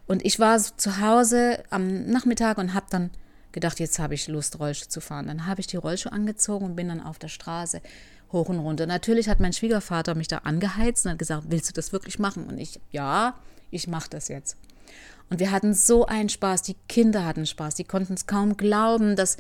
Und 0.07 0.25
ich 0.25 0.39
war 0.39 0.59
zu 0.59 1.01
Hause 1.01 1.63
am 1.71 2.07
Nachmittag 2.07 2.59
und 2.59 2.75
habe 2.75 2.87
dann 2.91 3.11
gedacht, 3.53 3.81
jetzt 3.81 3.99
habe 3.99 4.15
ich 4.15 4.29
Lust, 4.29 4.59
Rollschuh 4.59 4.89
zu 4.89 5.01
fahren. 5.01 5.27
Dann 5.27 5.47
habe 5.47 5.61
ich 5.61 5.67
die 5.67 5.77
Rollschuhe 5.77 6.13
angezogen 6.13 6.65
und 6.65 6.77
bin 6.77 6.89
dann 6.89 7.03
auf 7.03 7.19
der 7.19 7.29
Straße 7.29 7.81
hoch 8.33 8.49
und 8.49 8.59
runter. 8.59 8.87
Natürlich 8.87 9.29
hat 9.29 9.41
mein 9.41 9.53
Schwiegervater 9.53 10.15
mich 10.15 10.29
da 10.29 10.39
angeheizt 10.39 11.05
und 11.05 11.13
hat 11.13 11.19
gesagt, 11.19 11.45
willst 11.49 11.69
du 11.69 11.73
das 11.73 11.93
wirklich 11.93 12.19
machen? 12.19 12.47
Und 12.47 12.59
ich, 12.59 12.81
ja, 12.91 13.35
ich 13.71 13.89
mache 13.89 14.11
das 14.11 14.29
jetzt. 14.29 14.57
Und 15.29 15.41
wir 15.41 15.51
hatten 15.51 15.75
so 15.75 16.07
einen 16.07 16.29
Spaß, 16.29 16.63
die 16.63 16.77
Kinder 16.89 17.25
hatten 17.25 17.47
Spaß, 17.47 17.75
die 17.75 17.85
konnten 17.85 18.15
es 18.15 18.27
kaum 18.27 18.57
glauben, 18.57 19.17
dass 19.17 19.37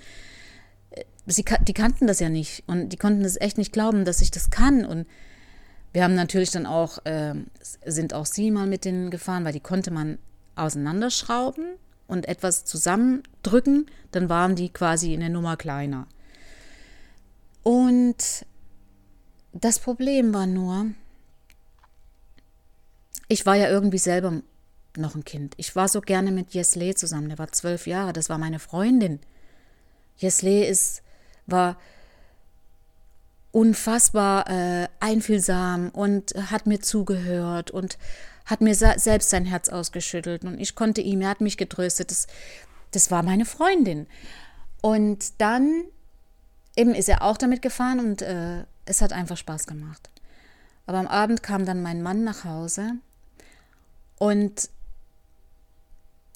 äh, 0.91 1.05
sie, 1.27 1.45
die 1.63 1.75
kannten 1.75 2.07
das 2.07 2.21
ja 2.21 2.29
nicht 2.29 2.65
und 2.67 2.89
die 2.89 2.97
konnten 2.97 3.25
es 3.25 3.41
echt 3.41 3.59
nicht 3.59 3.73
glauben, 3.73 4.05
dass 4.05 4.21
ich 4.21 4.31
das 4.31 4.51
kann 4.51 4.85
und 4.85 5.07
wir 5.93 6.05
haben 6.05 6.15
natürlich 6.15 6.51
dann 6.51 6.67
auch, 6.67 7.05
äh, 7.05 7.35
sind 7.85 8.15
auch 8.15 8.27
sie 8.27 8.51
mal 8.51 8.67
mit 8.67 8.85
denen 8.85 9.11
gefahren, 9.11 9.45
weil 9.45 9.53
die 9.53 9.61
konnte 9.61 9.91
man 9.91 10.19
auseinanderschrauben 10.55 11.77
und 12.07 12.29
etwas 12.29 12.65
zusammendrücken, 12.65 13.87
dann 14.13 14.29
waren 14.29 14.57
die 14.57 14.69
quasi 14.69 15.13
eine 15.13 15.31
Nummer 15.31 15.57
kleiner. 15.57 16.07
Und 17.63 18.47
das 19.53 19.79
Problem 19.79 20.33
war 20.33 20.47
nur, 20.47 20.87
ich 23.29 23.45
war 23.47 23.57
ja 23.57 23.69
irgendwie 23.69 23.99
selber 23.99 24.43
noch 24.97 25.15
ein 25.15 25.25
Kind. 25.25 25.55
Ich 25.57 25.75
war 25.77 25.89
so 25.89 26.01
gerne 26.01 26.31
mit 26.31 26.55
Jesle 26.55 26.95
zusammen. 26.95 27.29
Der 27.29 27.39
war 27.39 27.53
zwölf 27.53 27.87
Jahre, 27.87 28.13
das 28.13 28.29
war 28.29 28.39
meine 28.39 28.59
Freundin. 28.59 29.19
Jesle 30.17 30.67
ist, 30.67 31.03
war 31.47 31.79
unfassbar 33.57 34.51
äh, 34.51 34.87
einfühlsam 35.01 35.89
und 35.89 36.35
hat 36.51 36.67
mir 36.67 36.81
zugehört 36.81 37.71
und 37.71 37.97
hat 38.45 38.61
mir 38.61 38.75
selbst 38.75 39.31
sein 39.31 39.47
Herz 39.47 39.71
ausgeschüttelt 39.71 40.45
und 40.45 40.61
ich 40.61 40.75
konnte 40.75 41.01
ihm, 41.01 41.23
er 41.23 41.31
hat 41.31 41.41
mich 41.41 41.57
getröstet. 41.57 42.11
Das, 42.11 42.27
das 42.91 43.11
war 43.11 43.23
meine 43.23 43.47
Freundin. 43.47 44.09
Und 44.83 45.41
dann 45.41 45.85
eben 46.77 46.95
ist 46.95 47.09
er 47.09 47.23
auch 47.23 47.39
damit 47.39 47.63
gefahren 47.63 47.99
und 47.99 48.21
äh, 48.21 48.65
es 48.85 49.01
hat 49.01 49.15
einfach 49.15 49.39
Spaß 49.39 49.67
gemacht. 49.67 50.11
Aber 50.85 50.99
am 50.99 51.07
Abend 51.07 51.43
kam 51.43 51.65
dann 51.65 51.81
mein 51.81 52.03
Mann 52.03 52.25
nach 52.25 52.45
Hause 52.45 52.97
und 54.19 54.69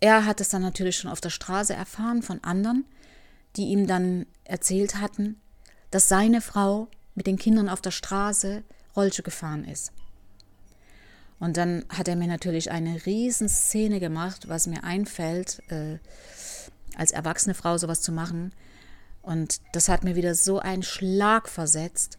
er 0.01 0.25
hat 0.25 0.41
es 0.41 0.49
dann 0.49 0.63
natürlich 0.63 0.97
schon 0.97 1.11
auf 1.11 1.21
der 1.21 1.29
Straße 1.29 1.75
erfahren 1.75 2.23
von 2.23 2.43
anderen, 2.43 2.87
die 3.57 3.65
ihm 3.65 3.87
dann 3.87 4.25
erzählt 4.45 4.95
hatten, 4.95 5.39
dass 5.91 6.09
seine 6.09 6.41
Frau 6.41 6.89
mit 7.15 7.27
den 7.27 7.39
Kindern 7.39 7.69
auf 7.69 7.81
der 7.81 7.91
Straße 7.91 8.63
Rollschuh 8.97 9.23
gefahren 9.23 9.65
ist. 9.65 9.93
Und 11.39 11.57
dann 11.57 11.85
hat 11.89 12.07
er 12.07 12.17
mir 12.17 12.29
natürlich 12.29 12.71
eine 12.71 13.07
Riesenszene 13.07 13.99
gemacht, 13.99 14.49
was 14.49 14.67
mir 14.67 14.85
einfällt, 14.85 15.63
äh, 15.71 15.99
als 16.97 17.13
erwachsene 17.13 17.55
Frau 17.55 17.79
sowas 17.79 18.03
zu 18.03 18.13
machen. 18.13 18.53
Und 19.23 19.61
das 19.73 19.89
hat 19.89 20.05
mir 20.05 20.17
wieder 20.17 20.35
so 20.35 20.59
einen 20.59 20.83
Schlag 20.83 21.49
versetzt. 21.49 22.19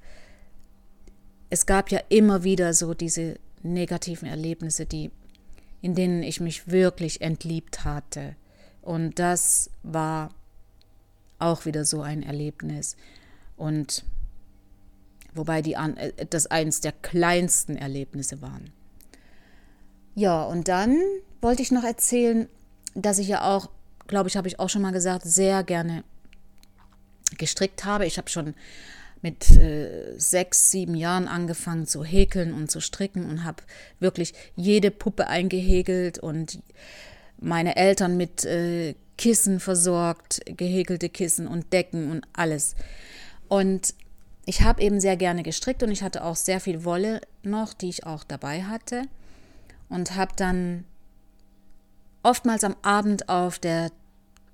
Es 1.49 1.65
gab 1.67 1.91
ja 1.91 1.99
immer 2.09 2.43
wieder 2.43 2.73
so 2.73 2.93
diese 2.93 3.39
negativen 3.61 4.27
Erlebnisse, 4.27 4.87
die, 4.87 5.11
in 5.81 5.93
denen 5.93 6.23
ich 6.23 6.39
mich 6.39 6.69
wirklich 6.69 7.21
entliebt 7.21 7.83
hatte. 7.83 8.35
Und 8.81 9.19
das 9.19 9.69
war 9.83 10.33
auch 11.37 11.65
wieder 11.65 11.85
so 11.85 12.01
ein 12.01 12.23
Erlebnis. 12.23 12.95
Und 13.55 14.03
wobei 15.33 15.61
die, 15.61 15.73
äh, 15.73 16.25
das 16.29 16.47
eines 16.47 16.81
der 16.81 16.91
kleinsten 16.91 17.77
Erlebnisse 17.77 18.41
waren. 18.41 18.71
Ja, 20.15 20.43
und 20.43 20.67
dann 20.67 20.97
wollte 21.41 21.61
ich 21.61 21.71
noch 21.71 21.83
erzählen, 21.83 22.47
dass 22.95 23.19
ich 23.19 23.27
ja 23.27 23.43
auch, 23.43 23.69
glaube 24.07 24.27
ich, 24.29 24.35
habe 24.35 24.47
ich 24.47 24.59
auch 24.59 24.69
schon 24.69 24.81
mal 24.81 24.91
gesagt, 24.91 25.25
sehr 25.25 25.63
gerne 25.63 26.03
gestrickt 27.37 27.85
habe. 27.85 28.05
Ich 28.05 28.17
habe 28.17 28.29
schon 28.29 28.53
mit 29.21 29.51
äh, 29.51 30.17
sechs, 30.17 30.71
sieben 30.71 30.95
Jahren 30.95 31.27
angefangen 31.27 31.85
zu 31.85 32.03
häkeln 32.03 32.53
und 32.53 32.71
zu 32.71 32.81
stricken 32.81 33.29
und 33.29 33.43
habe 33.43 33.63
wirklich 33.99 34.33
jede 34.55 34.91
Puppe 34.91 35.27
eingehäkelt 35.27 36.19
und 36.19 36.59
meine 37.39 37.75
Eltern 37.75 38.17
mit 38.17 38.45
äh, 38.45 38.95
Kissen 39.17 39.59
versorgt, 39.59 40.41
gehäkelte 40.45 41.09
Kissen 41.09 41.47
und 41.47 41.71
Decken 41.73 42.09
und 42.09 42.25
alles. 42.33 42.75
Und 43.47 43.93
ich 44.45 44.61
habe 44.61 44.81
eben 44.81 44.99
sehr 44.99 45.17
gerne 45.17 45.43
gestrickt 45.43 45.83
und 45.83 45.91
ich 45.91 46.03
hatte 46.03 46.23
auch 46.23 46.35
sehr 46.35 46.59
viel 46.59 46.83
Wolle 46.83 47.21
noch, 47.43 47.73
die 47.73 47.89
ich 47.89 48.05
auch 48.05 48.23
dabei 48.23 48.63
hatte. 48.63 49.03
Und 49.89 50.15
habe 50.15 50.31
dann 50.35 50.85
oftmals 52.23 52.63
am 52.63 52.75
Abend 52.81 53.29
auf 53.29 53.59
der 53.59 53.91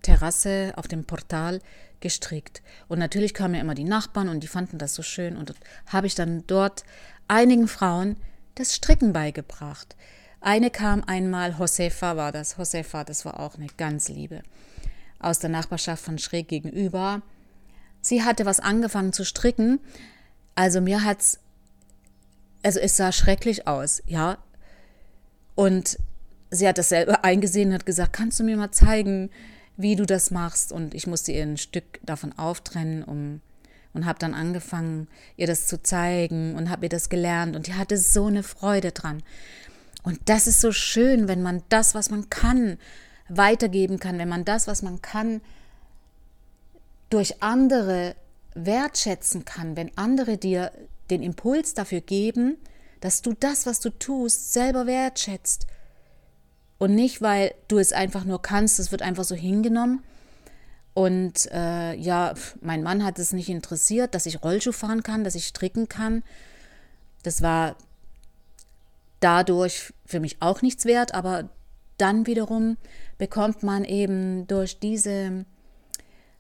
Terrasse, 0.02 0.74
auf 0.76 0.88
dem 0.88 1.06
Portal, 1.06 1.62
gestrickt. 2.00 2.62
Und 2.88 3.00
natürlich 3.00 3.34
kamen 3.34 3.56
ja 3.56 3.62
immer 3.62 3.76
die 3.76 3.84
Nachbarn 3.84 4.30
und 4.30 4.42
die 4.42 4.48
fanden 4.48 4.78
das 4.78 4.94
so 4.94 5.04
schön. 5.04 5.38
Und 5.38 5.54
habe 5.88 6.08
ich 6.08 6.16
dann 6.16 6.44
dort 6.48 6.84
einigen 7.28 7.68
Frauen 7.68 8.18
das 8.56 8.76
Stricken 8.76 9.14
beigebracht. 9.14 9.96
Eine 10.40 10.70
kam 10.70 11.04
einmal, 11.04 11.56
Josefa 11.58 12.16
war 12.16 12.32
das, 12.32 12.58
Josefa, 12.58 13.04
das 13.04 13.26
war 13.26 13.40
auch 13.40 13.56
eine 13.56 13.68
ganz 13.78 14.10
liebe, 14.10 14.44
aus 15.20 15.40
der 15.40 15.50
Nachbarschaft 15.50 16.04
von 16.04 16.20
schräg 16.20 16.48
gegenüber. 16.48 17.22
Sie 18.08 18.24
hatte 18.24 18.46
was 18.46 18.62
angefangen 18.62 19.12
zu 19.12 19.26
stricken, 19.26 19.82
also 20.56 20.80
mir 20.80 21.04
hat's, 21.04 21.40
also 22.64 22.80
es 22.80 22.96
sah 22.96 23.12
schrecklich 23.12 23.68
aus, 23.68 24.02
ja. 24.06 24.38
Und 25.56 25.98
sie 26.50 26.70
hat 26.70 26.78
das 26.78 26.88
selber 26.88 27.24
eingesehen 27.26 27.68
und 27.68 27.76
hat 27.76 27.86
gesagt, 27.86 28.14
kannst 28.14 28.40
du 28.40 28.46
mir 28.46 28.56
mal 28.56 28.72
zeigen, 28.72 29.30
wie 29.76 29.98
du 29.98 30.06
das 30.06 30.32
machst? 30.32 30.72
Und 30.72 30.94
ich 30.94 31.06
musste 31.06 31.34
ihr 31.34 31.44
ein 31.44 31.58
Stück 31.58 32.00
davon 32.02 32.32
auftrennen, 32.32 33.04
um 33.04 33.42
und 33.94 34.06
habe 34.06 34.20
dann 34.20 34.34
angefangen, 34.34 35.10
ihr 35.36 35.48
das 35.48 35.68
zu 35.68 35.84
zeigen 35.84 36.56
und 36.56 36.70
habe 36.70 36.86
ihr 36.86 36.90
das 36.90 37.10
gelernt 37.10 37.58
und 37.58 37.68
die 37.68 37.74
hatte 37.74 37.98
so 37.98 38.28
eine 38.28 38.44
Freude 38.44 38.94
dran. 38.94 39.22
Und 40.04 40.22
das 40.30 40.48
ist 40.48 40.62
so 40.62 40.72
schön, 40.72 41.28
wenn 41.28 41.42
man 41.42 41.62
das, 41.68 41.94
was 41.94 42.10
man 42.10 42.30
kann, 42.30 42.78
weitergeben 43.28 44.00
kann, 44.00 44.18
wenn 44.18 44.30
man 44.30 44.46
das, 44.46 44.66
was 44.66 44.82
man 44.82 45.02
kann, 45.02 45.42
durch 47.10 47.42
andere 47.42 48.16
wertschätzen 48.54 49.46
kann, 49.46 49.76
wenn 49.76 49.96
andere 49.98 50.38
dir 50.38 50.72
den 51.10 51.24
Impuls 51.24 51.74
dafür 51.74 52.02
geben, 52.02 52.58
dass 53.00 53.22
du 53.22 53.34
das, 53.34 53.66
was 53.66 53.80
du 53.80 53.90
tust, 53.92 54.54
selber 54.54 54.88
wertschätzt. 54.88 55.68
Und 56.80 56.96
nicht, 56.96 57.22
weil 57.22 57.54
du 57.68 57.78
es 57.78 57.94
einfach 57.94 58.26
nur 58.26 58.42
kannst, 58.42 58.80
es 58.80 58.92
wird 58.92 59.02
einfach 59.02 59.24
so 59.24 59.36
hingenommen, 59.36 60.04
und 60.98 61.52
äh, 61.52 61.94
ja, 61.94 62.34
mein 62.60 62.82
Mann 62.82 63.04
hat 63.04 63.20
es 63.20 63.32
nicht 63.32 63.50
interessiert, 63.50 64.16
dass 64.16 64.26
ich 64.26 64.44
Rollschuh 64.44 64.72
fahren 64.72 65.04
kann, 65.04 65.24
dass 65.24 65.36
ich 65.36 65.46
stricken 65.46 65.88
kann. 65.88 66.24
Das 67.22 67.44
war 67.44 67.76
dadurch 69.20 69.94
für 70.08 70.20
mich 70.20 70.38
auch 70.40 70.64
nichts 70.64 70.86
wert, 70.86 71.14
aber 71.14 71.50
dann 72.00 72.26
wiederum 72.26 72.78
bekommt 73.20 73.62
man 73.62 73.84
eben 73.84 74.48
durch 74.48 74.80
diese 74.80 75.46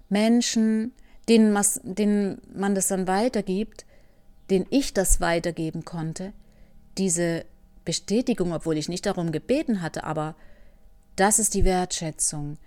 Menschen, 0.09 0.93
denen, 1.27 1.57
denen 1.83 2.41
man 2.53 2.75
das 2.75 2.87
dann 2.87 3.07
weitergibt, 3.07 3.85
denen 4.49 4.65
ich 4.69 4.93
das 4.93 5.19
weitergeben 5.19 5.83
konnte, 5.85 6.33
diese 6.97 7.45
Bestätigung, 7.85 8.53
obwohl 8.53 8.77
ich 8.77 8.89
nicht 8.89 9.05
darum 9.05 9.31
gebeten 9.31 9.81
hatte, 9.81 10.03
aber 10.03 10.35
das 11.15 11.39
ist 11.39 11.53
die 11.53 11.65
Wertschätzung, 11.65 12.57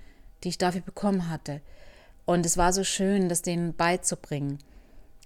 die 0.43 0.49
ich 0.49 0.59
dafür 0.59 0.81
bekommen 0.83 1.29
hatte. 1.31 1.61
Und 2.27 2.47
es 2.47 2.57
war 2.57 2.73
so 2.73 2.85
schön, 2.85 3.29
das 3.29 3.43
denen 3.43 3.75
beizubringen 3.75 4.59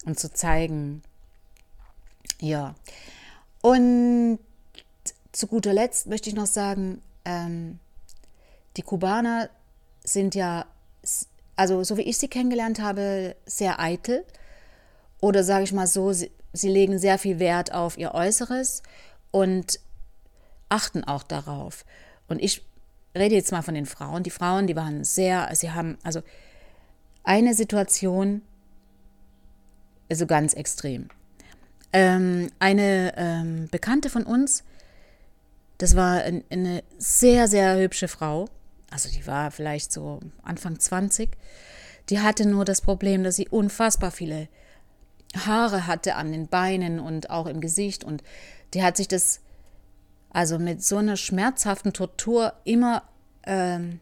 und 0.05 0.19
zu 0.19 0.33
zeigen. 0.33 1.03
Ja. 2.41 2.75
Und 3.63 4.39
zu 5.33 5.47
guter 5.47 5.73
Letzt 5.73 6.07
möchte 6.07 6.29
ich 6.29 6.37
noch 6.37 6.47
sagen, 6.47 7.03
ähm, 7.25 7.79
die 8.77 8.83
Kubaner 8.83 9.49
sind 10.05 10.35
ja, 10.35 10.67
also 11.57 11.85
so 11.85 11.97
wie 11.97 12.03
ich 12.03 12.19
sie 12.19 12.29
kennengelernt 12.29 12.81
habe, 12.81 13.37
sehr 13.47 13.81
eitel. 13.81 14.25
Oder 15.21 15.45
sage 15.45 15.65
ich 15.65 15.73
mal 15.73 15.87
so, 15.87 16.13
sie, 16.13 16.31
sie 16.53 16.69
legen 16.69 16.99
sehr 16.99 17.19
viel 17.19 17.39
Wert 17.39 17.73
auf 17.73 17.97
ihr 17.97 18.15
Äußeres 18.15 18.83
und 19.31 19.81
achten 20.69 21.05
auch 21.05 21.23
darauf. 21.23 21.85
Und 22.29 22.43
ich 22.43 22.65
rede 23.17 23.35
jetzt 23.35 23.53
mal 23.53 23.63
von 23.63 23.75
den 23.75 23.87
Frauen. 23.87 24.23
Die 24.23 24.31
Frauen, 24.31 24.67
die 24.67 24.77
waren 24.77 25.05
sehr, 25.05 25.49
sie 25.55 25.71
haben, 25.71 25.99
also 26.03 26.21
eine 27.23 27.55
Situation, 27.55 28.43
also 30.11 30.27
ganz 30.27 30.55
extrem. 30.55 31.09
Ähm, 31.93 32.51
eine 32.59 33.15
ähm, 33.17 33.69
Bekannte 33.71 34.11
von 34.11 34.25
uns, 34.25 34.65
das 35.79 35.97
war 35.97 36.23
eine 36.51 36.83
sehr, 36.99 37.49
sehr 37.49 37.79
hübsche 37.79 38.09
Frau, 38.09 38.49
also 38.95 39.09
die 39.11 39.27
war 39.27 39.51
vielleicht 39.51 39.93
so 39.93 40.21
Anfang 40.45 40.79
20, 40.79 41.37
die 42.11 42.21
hatte 42.21 42.47
nur 42.47 42.65
das 42.65 42.81
Problem, 42.81 43.25
dass 43.25 43.35
sie 43.35 43.49
unfassbar 43.49 44.13
viele 44.13 44.49
Haare 45.37 45.89
hatte 45.89 46.15
an 46.15 46.31
den 46.31 46.47
Beinen 46.47 47.01
und 47.01 47.29
auch 47.29 47.47
im 47.47 47.61
Gesicht 47.61 48.05
und 48.05 48.23
die 48.73 48.85
hat 48.85 48.97
sich 48.97 49.09
das 49.09 49.41
also 50.31 50.61
mit 50.61 50.85
so 50.85 50.99
einer 50.99 51.17
schmerzhaften 51.17 51.93
Tortur 51.93 52.53
immer 52.65 53.03
ähm, 53.43 53.99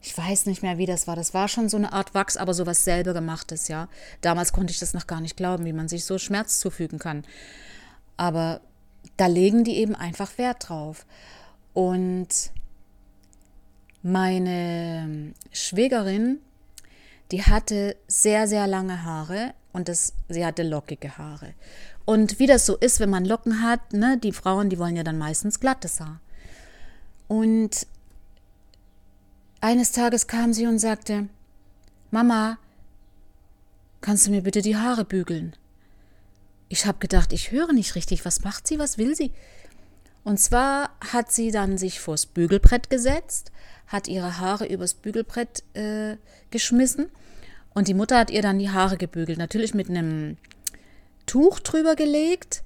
ich 0.00 0.16
weiß 0.16 0.46
nicht 0.46 0.62
mehr, 0.62 0.78
wie 0.78 0.86
das 0.86 1.08
war. 1.08 1.16
Das 1.16 1.34
war 1.34 1.48
schon 1.48 1.68
so 1.68 1.76
eine 1.76 1.92
Art 1.92 2.14
Wachs, 2.14 2.36
aber 2.36 2.54
sowas 2.54 2.84
selber 2.84 3.12
gemachtes, 3.12 3.66
ja. 3.66 3.88
Damals 4.20 4.52
konnte 4.52 4.70
ich 4.70 4.78
das 4.78 4.94
noch 4.94 5.08
gar 5.08 5.20
nicht 5.20 5.36
glauben, 5.36 5.64
wie 5.64 5.72
man 5.72 5.88
sich 5.88 6.04
so 6.04 6.16
Schmerz 6.16 6.60
zufügen 6.60 7.00
kann. 7.00 7.24
Aber 8.16 8.60
da 9.16 9.26
legen 9.26 9.64
die 9.64 9.78
eben 9.78 9.96
einfach 9.96 10.38
Wert 10.38 10.68
drauf. 10.68 11.06
Und 11.74 12.28
meine 14.06 15.34
Schwägerin, 15.50 16.38
die 17.32 17.42
hatte 17.42 17.96
sehr, 18.06 18.46
sehr 18.46 18.68
lange 18.68 19.02
Haare 19.02 19.52
und 19.72 19.88
das, 19.88 20.12
sie 20.28 20.46
hatte 20.46 20.62
lockige 20.62 21.18
Haare. 21.18 21.54
Und 22.04 22.38
wie 22.38 22.46
das 22.46 22.66
so 22.66 22.76
ist, 22.76 23.00
wenn 23.00 23.10
man 23.10 23.24
Locken 23.24 23.62
hat, 23.62 23.92
ne, 23.92 24.16
die 24.16 24.30
Frauen, 24.30 24.70
die 24.70 24.78
wollen 24.78 24.94
ja 24.94 25.02
dann 25.02 25.18
meistens 25.18 25.58
glattes 25.58 25.98
Haar. 26.00 26.20
Und 27.26 27.88
eines 29.60 29.90
Tages 29.90 30.28
kam 30.28 30.52
sie 30.52 30.68
und 30.68 30.78
sagte, 30.78 31.28
Mama, 32.12 32.58
kannst 34.02 34.28
du 34.28 34.30
mir 34.30 34.42
bitte 34.42 34.62
die 34.62 34.76
Haare 34.76 35.04
bügeln? 35.04 35.56
Ich 36.68 36.86
habe 36.86 36.98
gedacht, 36.98 37.32
ich 37.32 37.50
höre 37.50 37.72
nicht 37.72 37.96
richtig. 37.96 38.24
Was 38.24 38.44
macht 38.44 38.68
sie? 38.68 38.78
Was 38.78 38.98
will 38.98 39.16
sie? 39.16 39.32
Und 40.22 40.38
zwar 40.38 40.90
hat 41.12 41.32
sie 41.32 41.50
dann 41.50 41.76
sich 41.76 41.98
vors 41.98 42.26
Bügelbrett 42.26 42.88
gesetzt, 42.88 43.50
hat 43.86 44.08
ihre 44.08 44.38
Haare 44.38 44.66
übers 44.66 44.94
Bügelbrett 44.94 45.62
äh, 45.74 46.16
geschmissen 46.50 47.06
und 47.74 47.88
die 47.88 47.94
Mutter 47.94 48.18
hat 48.18 48.30
ihr 48.30 48.42
dann 48.42 48.58
die 48.58 48.70
Haare 48.70 48.96
gebügelt. 48.96 49.38
Natürlich 49.38 49.74
mit 49.74 49.88
einem 49.88 50.36
Tuch 51.26 51.60
drüber 51.60 51.96
gelegt 51.96 52.62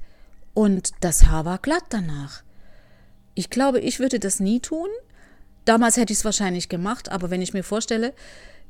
und 0.55 0.91
das 1.01 1.27
Haar 1.27 1.45
war 1.45 1.59
glatt 1.59 1.85
danach. 1.91 2.43
Ich 3.35 3.51
glaube, 3.51 3.81
ich 3.81 4.01
würde 4.01 4.19
das 4.19 4.41
nie 4.41 4.61
tun, 4.61 4.89
Damals 5.65 5.97
hätte 5.97 6.13
ich 6.13 6.19
es 6.19 6.25
wahrscheinlich 6.25 6.69
gemacht, 6.69 7.11
aber 7.11 7.31
wenn 7.31 7.43
ich 7.43 7.53
mir 7.53 7.63
vorstelle, 7.63 8.15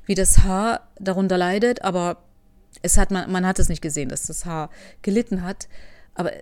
wie 0.06 0.14
das 0.14 0.38
Haar 0.38 0.88
darunter 0.98 1.38
leidet, 1.38 1.82
aber 1.82 2.22
es 2.82 2.98
hat 2.98 3.10
man, 3.10 3.30
man 3.30 3.46
hat 3.46 3.58
es 3.58 3.68
nicht 3.68 3.82
gesehen, 3.82 4.08
dass 4.08 4.26
das 4.26 4.44
Haar 4.44 4.70
gelitten 5.02 5.42
hat. 5.42 5.68
Aber 6.14 6.32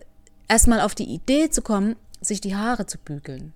erstmal 0.49 0.81
auf 0.81 0.95
die 0.95 1.13
Idee 1.13 1.51
zu 1.51 1.63
kommen, 1.63 1.97
sich 2.21 2.41
die 2.41 2.57
Haare 2.57 2.87
zu 2.87 2.99
bügeln. 2.99 3.53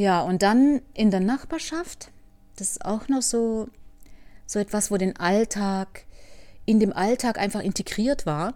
Ja, 0.00 0.22
und 0.22 0.40
dann 0.40 0.80
in 0.94 1.10
der 1.10 1.20
Nachbarschaft, 1.20 2.10
das 2.56 2.70
ist 2.70 2.84
auch 2.86 3.08
noch 3.08 3.20
so, 3.20 3.68
so 4.46 4.58
etwas, 4.58 4.90
wo 4.90 4.96
den 4.96 5.14
Alltag, 5.18 6.06
in 6.64 6.80
dem 6.80 6.94
Alltag 6.94 7.38
einfach 7.38 7.60
integriert 7.60 8.24
war 8.24 8.54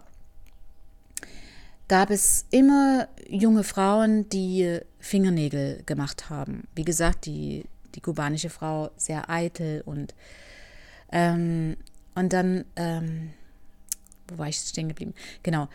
gab 1.87 2.09
es 2.09 2.47
immer 2.49 3.07
junge 3.29 3.63
Frauen, 3.63 4.27
die 4.29 4.79
Fingernägel 4.97 5.83
gemacht 5.85 6.31
haben. 6.31 6.63
Wie 6.73 6.83
gesagt, 6.83 7.27
die, 7.27 7.65
die 7.93 8.01
kubanische 8.01 8.49
Frau 8.49 8.89
sehr 8.97 9.29
eitel 9.29 9.83
und, 9.85 10.15
ähm, 11.11 11.77
und 12.15 12.33
dann, 12.33 12.65
ähm, 12.75 13.33
wo 14.29 14.39
war 14.39 14.47
ich 14.47 14.57
stehen 14.57 14.87
geblieben? 14.87 15.13
Genau. 15.43 15.67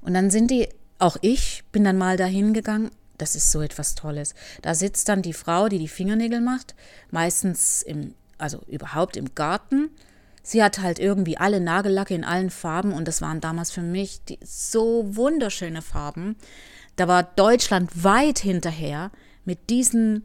Und 0.00 0.14
dann 0.14 0.30
sind 0.30 0.50
die, 0.50 0.66
auch 0.98 1.18
ich 1.20 1.62
bin 1.72 1.84
dann 1.84 1.98
mal 1.98 2.16
dahin 2.16 2.54
gegangen. 2.54 2.90
Das 3.18 3.36
ist 3.36 3.50
so 3.52 3.60
etwas 3.60 3.94
Tolles. 3.94 4.34
Da 4.62 4.74
sitzt 4.74 5.08
dann 5.08 5.22
die 5.22 5.32
Frau, 5.32 5.68
die 5.68 5.78
die 5.78 5.88
Fingernägel 5.88 6.40
macht, 6.40 6.74
meistens 7.10 7.82
im, 7.82 8.14
also 8.38 8.60
überhaupt 8.66 9.16
im 9.16 9.34
Garten 9.34 9.90
sie 10.44 10.62
hat 10.62 10.78
halt 10.78 11.00
irgendwie 11.00 11.38
alle 11.38 11.58
Nagellacke 11.58 12.14
in 12.14 12.22
allen 12.22 12.50
Farben 12.50 12.92
und 12.92 13.08
das 13.08 13.20
waren 13.20 13.40
damals 13.40 13.72
für 13.72 13.80
mich 13.80 14.22
die, 14.24 14.38
so 14.44 15.16
wunderschöne 15.16 15.82
Farben. 15.82 16.36
Da 16.94 17.08
war 17.08 17.24
Deutschland 17.24 18.04
weit 18.04 18.38
hinterher 18.38 19.10
mit 19.44 19.70
diesen, 19.70 20.24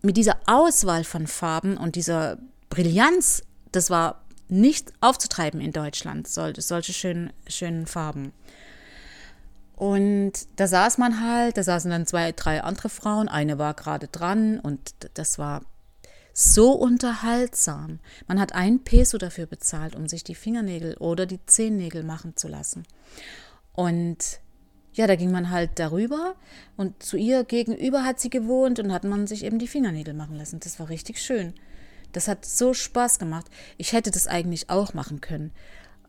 mit 0.00 0.16
dieser 0.16 0.38
Auswahl 0.46 1.04
von 1.04 1.26
Farben 1.26 1.76
und 1.76 1.96
dieser 1.96 2.38
Brillanz. 2.70 3.42
Das 3.72 3.90
war 3.90 4.24
nicht 4.48 4.92
aufzutreiben 5.00 5.60
in 5.60 5.72
Deutschland, 5.72 6.28
solche, 6.28 6.92
schönen, 6.92 7.32
schönen 7.48 7.86
Farben. 7.86 8.32
Und 9.76 10.32
da 10.56 10.66
saß 10.66 10.98
man 10.98 11.20
halt, 11.26 11.56
da 11.56 11.62
saßen 11.62 11.90
dann 11.90 12.06
zwei, 12.06 12.32
drei 12.32 12.62
andere 12.62 12.88
Frauen, 12.88 13.28
eine 13.28 13.58
war 13.58 13.74
gerade 13.74 14.08
dran 14.08 14.60
und 14.60 14.94
das 15.14 15.38
war 15.38 15.62
so 16.34 16.72
unterhaltsam. 16.72 17.98
Man 18.26 18.40
hat 18.40 18.54
ein 18.54 18.80
Peso 18.84 19.18
dafür 19.18 19.46
bezahlt, 19.46 19.94
um 19.94 20.08
sich 20.08 20.24
die 20.24 20.34
Fingernägel 20.34 20.96
oder 20.96 21.26
die 21.26 21.44
Zehennägel 21.46 22.04
machen 22.04 22.36
zu 22.36 22.48
lassen. 22.48 22.84
Und 23.74 24.40
ja, 24.94 25.06
da 25.06 25.16
ging 25.16 25.30
man 25.30 25.50
halt 25.50 25.70
darüber 25.76 26.34
und 26.76 27.02
zu 27.02 27.16
ihr 27.16 27.44
gegenüber 27.44 28.04
hat 28.04 28.20
sie 28.20 28.30
gewohnt 28.30 28.78
und 28.78 28.92
hat 28.92 29.04
man 29.04 29.26
sich 29.26 29.44
eben 29.44 29.58
die 29.58 29.68
Fingernägel 29.68 30.14
machen 30.14 30.36
lassen. 30.36 30.60
Das 30.60 30.78
war 30.78 30.88
richtig 30.90 31.20
schön. 31.20 31.54
Das 32.12 32.28
hat 32.28 32.44
so 32.44 32.74
Spaß 32.74 33.18
gemacht. 33.18 33.46
Ich 33.78 33.94
hätte 33.94 34.10
das 34.10 34.26
eigentlich 34.26 34.68
auch 34.68 34.92
machen 34.92 35.22
können, 35.22 35.50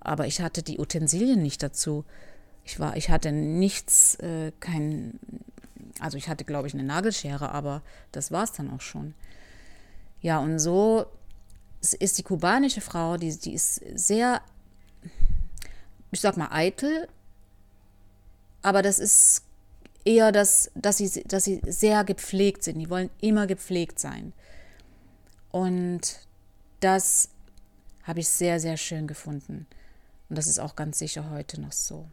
aber 0.01 0.27
ich 0.27 0.41
hatte 0.41 0.63
die 0.63 0.79
Utensilien 0.79 1.41
nicht 1.41 1.63
dazu. 1.63 2.03
Ich 2.65 2.79
war, 2.79 2.95
ich 2.95 3.09
hatte 3.09 3.31
nichts, 3.31 4.15
äh, 4.15 4.51
kein, 4.59 5.19
also 5.99 6.17
ich 6.17 6.29
hatte, 6.29 6.45
glaube 6.45 6.67
ich, 6.67 6.73
eine 6.73 6.83
Nagelschere, 6.83 7.51
aber 7.51 7.81
das 8.11 8.31
war 8.31 8.43
es 8.43 8.53
dann 8.53 8.71
auch 8.71 8.81
schon. 8.81 9.13
Ja, 10.21 10.39
und 10.39 10.59
so 10.59 11.05
ist 11.81 12.17
die 12.17 12.23
kubanische 12.23 12.81
Frau, 12.81 13.17
die, 13.17 13.37
die 13.37 13.53
ist 13.53 13.81
sehr, 13.93 14.41
ich 16.11 16.21
sag 16.21 16.37
mal, 16.37 16.49
eitel, 16.51 17.07
aber 18.61 18.81
das 18.81 18.99
ist 18.99 19.43
eher 20.05 20.31
das, 20.31 20.71
dass 20.75 20.97
sie, 20.97 21.23
dass 21.23 21.43
sie 21.43 21.61
sehr 21.65 22.03
gepflegt 22.03 22.63
sind. 22.63 22.79
Die 22.79 22.89
wollen 22.89 23.09
immer 23.21 23.47
gepflegt 23.47 23.99
sein. 23.99 24.33
Und 25.51 26.19
das 26.79 27.29
habe 28.03 28.19
ich 28.19 28.29
sehr, 28.29 28.59
sehr 28.59 28.77
schön 28.77 29.07
gefunden. 29.07 29.67
Und 30.29 30.37
das 30.37 30.47
ist 30.47 30.59
auch 30.59 30.75
ganz 30.75 30.99
sicher 30.99 31.29
heute 31.29 31.61
noch 31.61 31.71
so. 31.71 32.07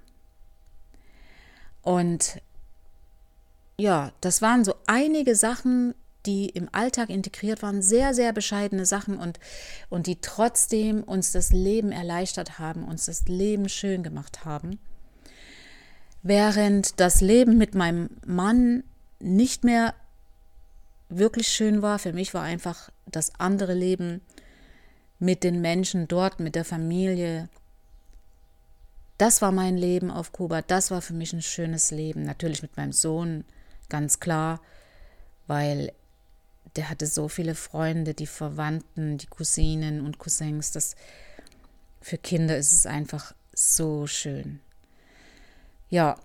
Und 1.83 2.41
ja, 3.79 4.13
das 4.21 4.43
waren 4.43 4.65
so 4.65 4.75
einige 4.87 5.35
Sachen, 5.35 5.95
die 6.27 6.51
im 6.51 6.69
Alltag 6.73 7.09
integriert 7.09 7.63
waren, 7.63 7.83
sehr, 7.83 8.15
sehr 8.15 8.33
bescheidene 8.33 8.85
Sachen 8.85 9.17
und, 9.17 9.41
und 9.89 10.07
die 10.07 10.21
trotzdem 10.21 11.03
uns 11.03 11.33
das 11.33 11.51
Leben 11.51 11.93
erleichtert 11.93 12.59
haben, 12.59 12.85
uns 12.85 13.07
das 13.07 13.27
Leben 13.27 13.69
schön 13.69 14.03
gemacht 14.03 14.45
haben. 14.45 14.79
Während 16.23 17.01
das 17.01 17.23
Leben 17.23 17.57
mit 17.57 17.75
meinem 17.75 18.11
Mann 18.27 18.85
nicht 19.19 19.65
mehr 19.65 19.95
wirklich 21.09 21.49
schön 21.49 21.81
war, 21.83 21.99
für 21.99 22.13
mich 22.13 22.35
war 22.35 22.43
einfach 22.43 22.91
das 23.07 23.35
andere 23.41 23.75
Leben 23.75 24.21
mit 25.19 25.43
den 25.43 25.61
Menschen 25.61 26.09
dort, 26.09 26.41
mit 26.41 26.55
der 26.55 26.65
Familie. 26.65 27.49
Das 29.21 29.43
war 29.43 29.53
mein 29.53 29.77
Leben 29.77 30.11
auf 30.11 30.33
Kuba, 30.33 30.63
das 30.63 30.91
war 30.91 31.03
für 31.03 31.13
mich 31.13 31.35
ein 31.35 31.43
schönes 31.43 31.91
Leben. 31.91 32.23
Natürlich 32.23 32.63
mit 32.63 32.79
meinem 32.79 32.93
Sohn, 32.93 33.45
ganz 33.91 34.19
klar, 34.19 34.63
weil 35.47 35.93
der 36.75 36.89
hatte 36.89 37.07
so 37.07 37.29
viele 37.29 37.55
Freunde, 37.55 38.15
die 38.15 38.27
Verwandten, 38.27 39.19
die 39.19 39.27
Cousinen 39.27 40.07
und 40.07 40.17
Cousins. 40.17 40.73
Das, 40.73 40.97
für 42.01 42.17
Kinder 42.17 42.57
ist 42.57 42.73
es 42.73 42.87
einfach 42.87 43.35
so 43.53 44.07
schön. 44.07 44.59
Ja, 45.91 46.19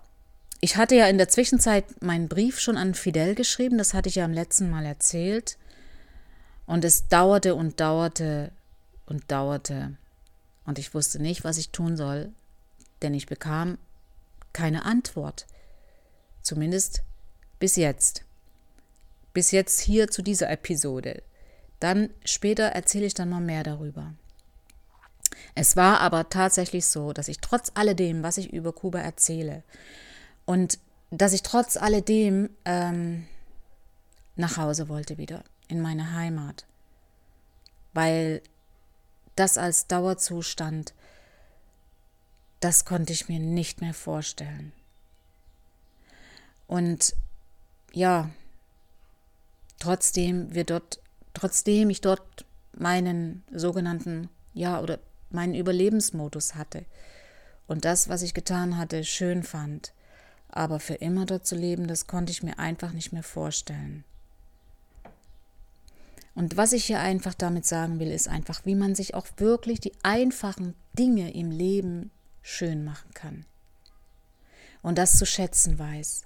ich 0.62 0.78
hatte 0.78 0.94
ja 0.94 1.06
in 1.06 1.18
der 1.18 1.28
Zwischenzeit 1.28 2.02
meinen 2.02 2.28
Brief 2.28 2.58
schon 2.60 2.78
an 2.78 2.94
Fidel 2.94 3.34
geschrieben, 3.34 3.76
das 3.76 3.92
hatte 3.92 4.08
ich 4.08 4.14
ja 4.14 4.24
am 4.24 4.32
letzten 4.32 4.70
Mal 4.70 4.86
erzählt. 4.86 5.58
Und 6.64 6.82
es 6.82 7.08
dauerte 7.08 7.56
und 7.56 7.78
dauerte 7.78 8.52
und 9.04 9.30
dauerte. 9.30 9.98
Und 10.64 10.78
ich 10.78 10.94
wusste 10.94 11.20
nicht, 11.20 11.44
was 11.44 11.58
ich 11.58 11.72
tun 11.72 11.98
soll, 11.98 12.32
denn 13.02 13.14
ich 13.14 13.26
bekam 13.26 13.78
keine 14.52 14.84
Antwort. 14.84 15.46
Zumindest 16.42 17.02
bis 17.58 17.76
jetzt. 17.76 18.24
Bis 19.32 19.50
jetzt 19.50 19.80
hier 19.80 20.08
zu 20.08 20.22
dieser 20.22 20.50
Episode. 20.50 21.22
Dann 21.80 22.10
später 22.24 22.64
erzähle 22.64 23.06
ich 23.06 23.14
dann 23.14 23.28
noch 23.28 23.40
mehr 23.40 23.62
darüber. 23.62 24.14
Es 25.54 25.76
war 25.76 26.00
aber 26.00 26.28
tatsächlich 26.28 26.86
so, 26.86 27.12
dass 27.12 27.28
ich 27.28 27.38
trotz 27.38 27.70
alledem, 27.74 28.22
was 28.22 28.38
ich 28.38 28.52
über 28.52 28.72
Kuba 28.72 29.00
erzähle, 29.00 29.62
und 30.44 30.78
dass 31.10 31.32
ich 31.32 31.42
trotz 31.42 31.76
alledem 31.76 32.50
ähm, 32.64 33.26
nach 34.36 34.56
Hause 34.56 34.88
wollte 34.88 35.18
wieder, 35.18 35.44
in 35.68 35.80
meine 35.80 36.12
Heimat. 36.12 36.66
Weil 37.92 38.42
das 39.34 39.58
als 39.58 39.86
Dauerzustand, 39.86 40.94
das 42.60 42.84
konnte 42.84 43.12
ich 43.12 43.28
mir 43.28 43.38
nicht 43.38 43.80
mehr 43.80 43.94
vorstellen. 43.94 44.72
Und 46.66 47.14
ja, 47.92 48.30
trotzdem 49.78 50.54
wir 50.54 50.64
dort, 50.64 51.00
trotzdem 51.34 51.90
ich 51.90 52.00
dort 52.00 52.44
meinen 52.72 53.44
sogenannten, 53.52 54.28
ja, 54.54 54.80
oder 54.80 54.98
meinen 55.30 55.54
Überlebensmodus 55.54 56.54
hatte 56.54 56.84
und 57.66 57.84
das, 57.84 58.08
was 58.08 58.22
ich 58.22 58.34
getan 58.34 58.76
hatte, 58.76 59.04
schön 59.04 59.42
fand, 59.42 59.92
aber 60.48 60.80
für 60.80 60.94
immer 60.94 61.26
dort 61.26 61.46
zu 61.46 61.56
leben, 61.56 61.86
das 61.86 62.06
konnte 62.06 62.32
ich 62.32 62.42
mir 62.42 62.58
einfach 62.58 62.92
nicht 62.92 63.12
mehr 63.12 63.22
vorstellen. 63.22 64.04
Und 66.34 66.56
was 66.56 66.72
ich 66.72 66.84
hier 66.84 67.00
einfach 67.00 67.34
damit 67.34 67.64
sagen 67.64 67.98
will, 67.98 68.10
ist 68.10 68.28
einfach, 68.28 68.66
wie 68.66 68.74
man 68.74 68.94
sich 68.94 69.14
auch 69.14 69.26
wirklich 69.38 69.80
die 69.80 69.92
einfachen 70.02 70.74
Dinge 70.98 71.32
im 71.32 71.50
Leben 71.50 72.10
schön 72.46 72.84
machen 72.84 73.12
kann. 73.12 73.44
Und 74.82 74.98
das 74.98 75.18
zu 75.18 75.26
schätzen 75.26 75.78
weiß. 75.78 76.22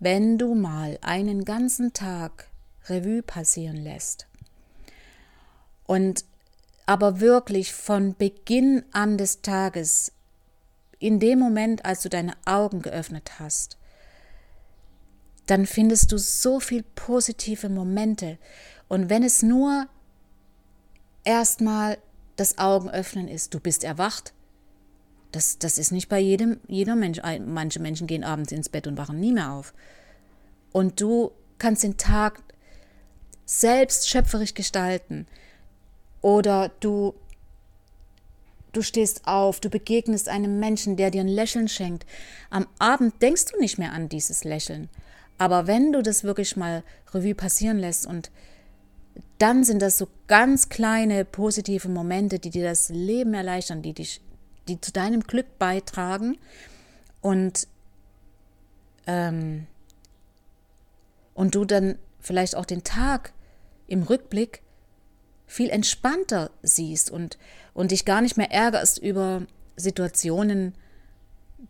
Wenn 0.00 0.38
du 0.38 0.54
mal 0.54 0.98
einen 1.02 1.44
ganzen 1.44 1.92
Tag 1.92 2.48
Revue 2.88 3.22
passieren 3.22 3.76
lässt 3.76 4.26
und 5.84 6.24
aber 6.84 7.20
wirklich 7.20 7.72
von 7.72 8.16
Beginn 8.16 8.84
an 8.92 9.18
des 9.18 9.40
Tages, 9.42 10.12
in 10.98 11.20
dem 11.20 11.38
Moment, 11.38 11.84
als 11.84 12.02
du 12.02 12.08
deine 12.08 12.34
Augen 12.44 12.82
geöffnet 12.82 13.38
hast, 13.38 13.78
dann 15.46 15.66
findest 15.66 16.10
du 16.10 16.18
so 16.18 16.58
viel 16.58 16.82
positive 16.82 17.68
Momente. 17.68 18.38
Und 18.88 19.10
wenn 19.10 19.22
es 19.22 19.42
nur 19.42 19.86
erstmal 21.24 21.98
das 22.36 22.58
Augenöffnen 22.58 23.28
ist, 23.28 23.54
du 23.54 23.60
bist 23.60 23.84
erwacht, 23.84 24.32
das, 25.36 25.58
das 25.58 25.76
ist 25.76 25.92
nicht 25.92 26.08
bei 26.08 26.18
jedem, 26.18 26.60
jeder 26.66 26.96
Mensch. 26.96 27.20
Manche 27.44 27.78
Menschen 27.78 28.06
gehen 28.06 28.24
abends 28.24 28.52
ins 28.52 28.70
Bett 28.70 28.86
und 28.86 28.96
wachen 28.96 29.20
nie 29.20 29.32
mehr 29.32 29.52
auf. 29.52 29.74
Und 30.72 31.00
du 31.00 31.30
kannst 31.58 31.82
den 31.82 31.98
Tag 31.98 32.42
selbst 33.44 34.08
schöpferisch 34.08 34.54
gestalten. 34.54 35.26
Oder 36.22 36.70
du, 36.80 37.14
du 38.72 38.80
stehst 38.80 39.26
auf, 39.26 39.60
du 39.60 39.68
begegnest 39.68 40.30
einem 40.30 40.58
Menschen, 40.58 40.96
der 40.96 41.10
dir 41.10 41.20
ein 41.20 41.28
Lächeln 41.28 41.68
schenkt. 41.68 42.06
Am 42.48 42.66
Abend 42.78 43.20
denkst 43.20 43.44
du 43.52 43.60
nicht 43.60 43.76
mehr 43.76 43.92
an 43.92 44.08
dieses 44.08 44.42
Lächeln. 44.42 44.88
Aber 45.36 45.66
wenn 45.66 45.92
du 45.92 46.02
das 46.02 46.24
wirklich 46.24 46.56
mal 46.56 46.82
Revue 47.12 47.34
passieren 47.34 47.78
lässt 47.78 48.06
und 48.06 48.30
dann 49.36 49.64
sind 49.64 49.82
das 49.82 49.98
so 49.98 50.08
ganz 50.28 50.70
kleine 50.70 51.26
positive 51.26 51.90
Momente, 51.90 52.38
die 52.38 52.50
dir 52.50 52.64
das 52.64 52.88
Leben 52.88 53.34
erleichtern, 53.34 53.82
die 53.82 53.92
dich, 53.92 54.22
die 54.68 54.80
zu 54.80 54.92
deinem 54.92 55.22
Glück 55.22 55.58
beitragen 55.58 56.38
und 57.20 57.68
ähm, 59.06 59.66
und 61.34 61.54
du 61.54 61.64
dann 61.64 61.98
vielleicht 62.18 62.56
auch 62.56 62.64
den 62.64 62.82
Tag 62.82 63.32
im 63.86 64.02
Rückblick 64.02 64.62
viel 65.46 65.70
entspannter 65.70 66.50
siehst 66.62 67.10
und, 67.10 67.38
und 67.72 67.92
dich 67.92 68.04
gar 68.04 68.20
nicht 68.20 68.36
mehr 68.36 68.50
ärgerst 68.50 68.98
über 68.98 69.42
Situationen, 69.76 70.74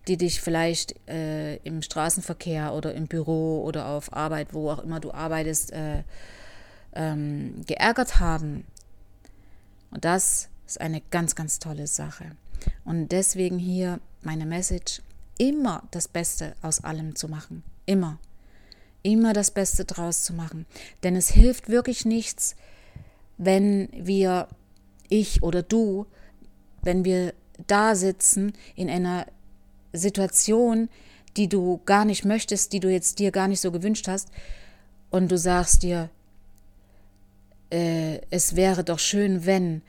die 0.08 0.16
dich 0.16 0.40
vielleicht 0.40 0.94
äh, 1.08 1.56
im 1.56 1.82
Straßenverkehr 1.82 2.72
oder 2.72 2.94
im 2.94 3.06
Büro 3.06 3.62
oder 3.64 3.88
auf 3.88 4.12
Arbeit, 4.12 4.54
wo 4.54 4.70
auch 4.70 4.78
immer 4.78 5.00
du 5.00 5.12
arbeitest, 5.12 5.72
äh, 5.72 6.04
ähm, 6.94 7.62
geärgert 7.66 8.18
haben. 8.18 8.64
Und 9.90 10.04
das 10.04 10.48
ist 10.66 10.80
eine 10.80 11.02
ganz, 11.10 11.34
ganz 11.34 11.58
tolle 11.58 11.86
Sache. 11.86 12.36
Und 12.84 13.08
deswegen 13.12 13.58
hier 13.58 14.00
meine 14.22 14.46
Message, 14.46 15.02
immer 15.38 15.82
das 15.90 16.08
Beste 16.08 16.54
aus 16.62 16.82
allem 16.82 17.14
zu 17.14 17.28
machen. 17.28 17.62
Immer 17.84 18.18
immer 19.06 19.32
das 19.32 19.52
Beste 19.52 19.84
draus 19.84 20.24
zu 20.24 20.34
machen. 20.34 20.66
Denn 21.04 21.14
es 21.14 21.30
hilft 21.30 21.68
wirklich 21.68 22.04
nichts, 22.04 22.56
wenn 23.38 23.88
wir, 23.92 24.48
ich 25.08 25.44
oder 25.44 25.62
du, 25.62 26.06
wenn 26.82 27.04
wir 27.04 27.32
da 27.68 27.94
sitzen 27.94 28.52
in 28.74 28.90
einer 28.90 29.26
Situation, 29.92 30.88
die 31.36 31.48
du 31.48 31.80
gar 31.84 32.04
nicht 32.04 32.24
möchtest, 32.24 32.72
die 32.72 32.80
du 32.80 32.90
jetzt 32.90 33.20
dir 33.20 33.30
gar 33.30 33.46
nicht 33.46 33.60
so 33.60 33.70
gewünscht 33.70 34.08
hast, 34.08 34.28
und 35.10 35.30
du 35.30 35.38
sagst 35.38 35.84
dir, 35.84 36.10
äh, 37.70 38.20
es 38.30 38.56
wäre 38.56 38.82
doch 38.82 38.98
schön, 38.98 39.46
wenn, 39.46 39.82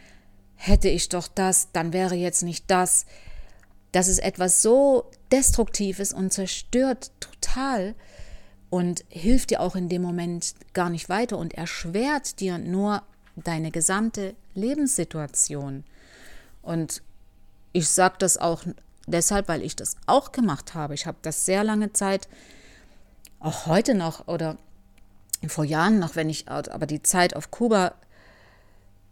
hätte 0.58 0.90
ich 0.90 1.08
doch 1.08 1.28
das, 1.28 1.72
dann 1.72 1.94
wäre 1.94 2.16
jetzt 2.16 2.44
nicht 2.44 2.66
das. 2.68 3.06
Das 3.94 4.08
ist 4.08 4.20
etwas 4.20 4.62
so 4.62 5.10
Destruktives 5.32 6.12
und 6.12 6.34
zerstört 6.34 7.12
total 7.20 7.96
und 8.70 9.06
hilft 9.08 9.52
dir 9.52 9.62
auch 9.62 9.76
in 9.76 9.88
dem 9.88 10.02
Moment 10.02 10.56
gar 10.74 10.90
nicht 10.90 11.08
weiter 11.08 11.38
und 11.38 11.54
erschwert 11.54 12.40
dir 12.42 12.58
nur 12.58 13.04
deine 13.36 13.72
gesamte 13.72 14.36
Lebenssituation. 14.56 15.86
Und 16.62 17.02
ich 17.72 17.88
sage 17.88 18.16
das 18.20 18.38
auch 18.38 18.64
deshalb, 19.06 19.48
weil 19.48 19.62
ich 19.64 19.76
das 19.76 19.96
auch 20.06 20.32
gemacht 20.32 20.74
habe. 20.74 20.96
Ich 20.96 21.06
habe 21.06 21.18
das 21.22 21.46
sehr 21.46 21.64
lange 21.64 21.94
Zeit, 21.94 22.28
auch 23.40 23.68
heute 23.68 23.94
noch 23.94 24.28
oder 24.28 24.58
vor 25.48 25.64
Jahren 25.64 26.00
noch, 26.00 26.16
wenn 26.16 26.30
ich 26.30 26.50
aber 26.50 26.88
die 26.88 27.04
Zeit 27.04 27.36
auf 27.36 27.52
Kuba 27.52 27.94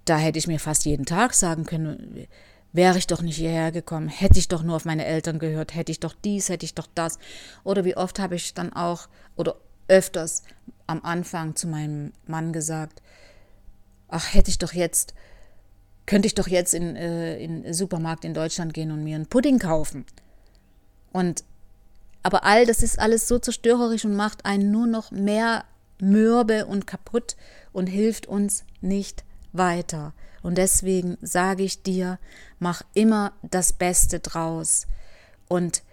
da 0.05 0.17
hätte 0.17 0.39
ich 0.39 0.47
mir 0.47 0.59
fast 0.59 0.85
jeden 0.85 1.05
Tag 1.05 1.33
sagen 1.33 1.65
können, 1.65 2.27
wäre 2.73 2.97
ich 2.97 3.07
doch 3.07 3.21
nicht 3.21 3.37
hierher 3.37 3.71
gekommen, 3.71 4.07
hätte 4.07 4.37
ich 4.37 4.47
doch 4.47 4.61
nur 4.63 4.75
auf 4.75 4.85
meine 4.85 5.05
Eltern 5.05 5.39
gehört, 5.39 5.75
hätte 5.75 5.91
ich 5.91 5.99
doch 5.99 6.13
dies, 6.23 6.49
hätte 6.49 6.65
ich 6.65 6.75
doch 6.75 6.87
das. 6.93 7.19
Oder 7.63 7.85
wie 7.85 7.97
oft 7.97 8.19
habe 8.19 8.35
ich 8.35 8.53
dann 8.53 8.73
auch, 8.73 9.07
oder 9.35 9.55
öfters 9.87 10.43
am 10.87 11.03
Anfang 11.03 11.55
zu 11.55 11.67
meinem 11.67 12.11
Mann 12.27 12.53
gesagt, 12.53 13.01
ach, 14.07 14.33
hätte 14.33 14.49
ich 14.49 14.57
doch 14.57 14.73
jetzt, 14.73 15.13
könnte 16.05 16.27
ich 16.27 16.35
doch 16.35 16.47
jetzt 16.47 16.73
in, 16.73 16.95
äh, 16.95 17.37
in 17.37 17.63
den 17.63 17.73
Supermarkt 17.73 18.25
in 18.25 18.33
Deutschland 18.33 18.73
gehen 18.73 18.91
und 18.91 19.03
mir 19.03 19.15
einen 19.15 19.27
Pudding 19.27 19.59
kaufen. 19.59 20.05
Und 21.11 21.43
aber 22.23 22.43
all 22.43 22.65
das 22.65 22.81
ist 22.81 22.97
alles 22.97 23.27
so 23.27 23.37
zerstörerisch 23.37 24.03
und 24.03 24.15
macht 24.15 24.45
einen 24.45 24.71
nur 24.71 24.87
noch 24.87 25.11
mehr 25.11 25.63
mürbe 25.99 26.65
und 26.65 26.87
kaputt 26.87 27.35
und 27.71 27.85
hilft 27.85 28.25
uns 28.25 28.63
nicht 28.81 29.23
weiter. 29.57 30.13
Und 30.41 30.57
deswegen 30.57 31.17
sage 31.21 31.63
ich 31.63 31.81
dir, 31.81 32.19
mach 32.59 32.83
immer 32.93 33.33
das 33.41 33.73
Beste 33.73 34.19
draus 34.19 34.87
und 35.47 35.83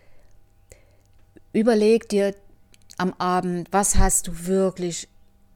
überleg 1.53 2.09
dir 2.09 2.35
am 2.99 3.15
Abend, 3.15 3.69
was 3.73 3.97
hast 3.97 4.29
du 4.29 4.47
wirklich 4.47 5.09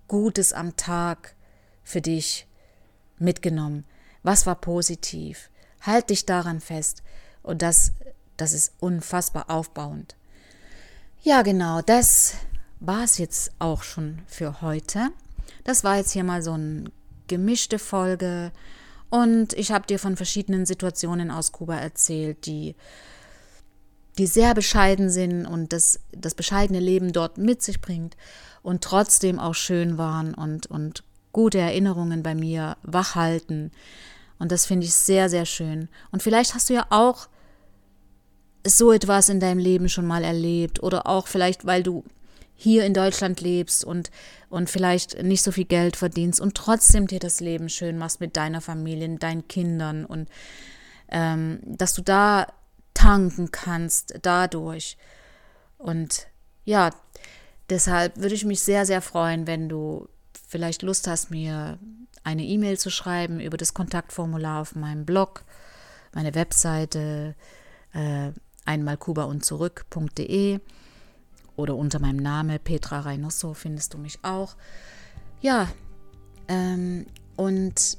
Gutes 0.09 0.52
am 0.52 0.76
Tag 0.76 1.34
für 1.84 2.00
dich 2.00 2.46
mitgenommen? 3.18 3.84
Was 4.22 4.46
war 4.46 4.57
positiv? 4.57 5.50
Halt 5.80 6.11
dich 6.11 6.26
daran 6.26 6.61
fest. 6.61 7.02
Und 7.42 7.62
das, 7.62 7.92
das 8.36 8.52
ist 8.52 8.72
unfassbar 8.80 9.50
aufbauend. 9.50 10.16
Ja, 11.22 11.42
genau, 11.42 11.82
das 11.82 12.34
war 12.80 13.04
es 13.04 13.18
jetzt 13.18 13.52
auch 13.59 13.82
schon 13.82 14.22
für 14.26 14.61
heute. 14.62 15.11
Das 15.64 15.84
war 15.84 15.96
jetzt 15.96 16.12
hier 16.12 16.24
mal 16.24 16.42
so 16.42 16.52
eine 16.52 16.84
gemischte 17.29 17.79
Folge 17.79 18.53
und 19.11 19.53
ich 19.53 19.72
habe 19.72 19.87
dir 19.87 19.99
von 19.99 20.16
verschiedenen 20.16 20.66
Situationen 20.66 21.31
aus 21.31 21.53
Kuba 21.53 21.77
erzählt, 21.77 22.47
die, 22.47 22.74
die 24.18 24.27
sehr 24.27 24.55
bescheiden 24.55 25.11
sind 25.11 25.47
und 25.47 25.72
das, 25.72 26.01
das 26.12 26.35
bescheidene 26.35 26.81
Leben 26.81 27.12
dort 27.12 27.39
mit 27.39 27.62
sich 27.62 27.81
bringt 27.81 28.16
und 28.62 28.83
trotzdem 28.83 29.39
auch 29.39 29.55
schön 29.55 29.97
waren 29.97 30.35
und, 30.35 30.66
und 30.66 31.05
gute 31.33 31.59
Erinnerungen 31.59 32.22
bei 32.22 32.35
mir 32.35 32.77
wachhalten. 32.83 33.70
Und 34.39 34.53
das 34.53 34.66
finde 34.66 34.87
ich 34.87 34.95
sehr, 34.95 35.29
sehr 35.29 35.47
schön. 35.47 35.89
Und 36.11 36.22
vielleicht 36.22 36.55
hast 36.55 36.68
du 36.68 36.74
ja 36.74 36.87
auch 36.91 37.29
so 38.66 38.91
etwas 38.91 39.29
in 39.29 39.39
deinem 39.39 39.59
Leben 39.59 39.89
schon 39.89 40.07
mal 40.07 40.24
erlebt 40.24 40.83
oder 40.83 41.07
auch 41.07 41.29
vielleicht, 41.29 41.64
weil 41.64 41.83
du 41.83 42.05
hier 42.57 42.84
in 42.84 42.94
Deutschland 42.94 43.40
lebst 43.40 43.84
und, 43.84 44.11
und 44.48 44.70
vielleicht 44.70 45.22
nicht 45.22 45.42
so 45.42 45.52
viel 45.52 45.66
Geld 45.66 45.94
verdienst 45.94 46.40
und 46.40 46.54
trotzdem 46.54 47.07
dir 47.07 47.20
das 47.20 47.40
Leben 47.40 47.68
schön 47.68 47.98
machst 47.98 48.20
mit 48.20 48.36
deiner 48.36 48.62
Familie, 48.62 49.16
deinen 49.18 49.46
Kindern 49.46 50.07
und 50.07 50.28
ähm, 51.09 51.61
dass 51.64 51.94
du 51.94 52.02
da 52.02 52.46
tanken 52.94 53.50
kannst 53.50 54.14
dadurch. 54.22 54.96
Und 55.76 56.28
ja, 56.64 56.90
deshalb 57.68 58.16
würde 58.16 58.34
ich 58.34 58.46
mich 58.46 58.61
sehr, 58.61 58.86
sehr 58.86 59.02
freuen, 59.02 59.46
wenn 59.46 59.68
du 59.68 60.09
vielleicht 60.48 60.82
Lust 60.82 61.07
hast, 61.07 61.30
mir 61.30 61.78
eine 62.24 62.42
E-Mail 62.42 62.78
zu 62.78 62.90
schreiben 62.90 63.38
über 63.38 63.59
das 63.59 63.74
Kontaktformular 63.74 64.62
auf 64.62 64.74
meinem 64.74 65.04
Blog, 65.04 65.44
meine 66.14 66.34
Webseite 66.34 67.34
äh, 67.92 68.30
einmalkuba 68.64 69.24
und 69.24 69.44
zurück.de 69.44 70.61
oder 71.57 71.74
unter 71.74 71.98
meinem 71.98 72.18
Namen 72.18 72.59
Petra 72.62 73.00
Reynoso 73.00 73.54
findest 73.54 73.94
du 73.94 73.98
mich 73.98 74.18
auch. 74.22 74.57
Ja, 75.40 75.68
ähm, 76.48 77.07
und 77.36 77.98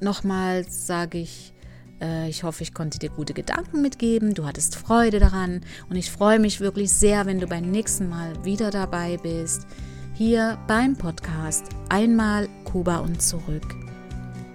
nochmals 0.00 0.86
sage 0.86 1.18
ich, 1.18 1.52
äh, 2.00 2.28
ich 2.28 2.42
hoffe, 2.42 2.62
ich 2.62 2.74
konnte 2.74 2.98
dir 2.98 3.10
gute 3.10 3.34
Gedanken 3.34 3.82
mitgeben. 3.82 4.34
Du 4.34 4.44
hattest 4.44 4.76
Freude 4.76 5.18
daran 5.18 5.62
und 5.88 5.96
ich 5.96 6.10
freue 6.10 6.38
mich 6.38 6.60
wirklich 6.60 6.92
sehr, 6.92 7.26
wenn 7.26 7.40
du 7.40 7.46
beim 7.46 7.70
nächsten 7.70 8.08
Mal 8.08 8.44
wieder 8.44 8.70
dabei 8.70 9.16
bist. 9.16 9.66
Hier 10.14 10.58
beim 10.66 10.96
Podcast 10.96 11.64
Einmal 11.88 12.48
Kuba 12.64 12.98
und 12.98 13.20
zurück. 13.20 13.74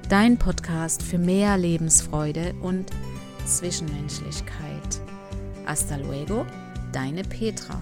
Dein 0.09 0.37
Podcast 0.37 1.03
für 1.03 1.17
mehr 1.17 1.57
Lebensfreude 1.57 2.53
und 2.61 2.91
Zwischenmenschlichkeit. 3.45 5.01
Hasta 5.65 5.95
luego 5.97 6.45
deine 6.91 7.23
Petra. 7.23 7.81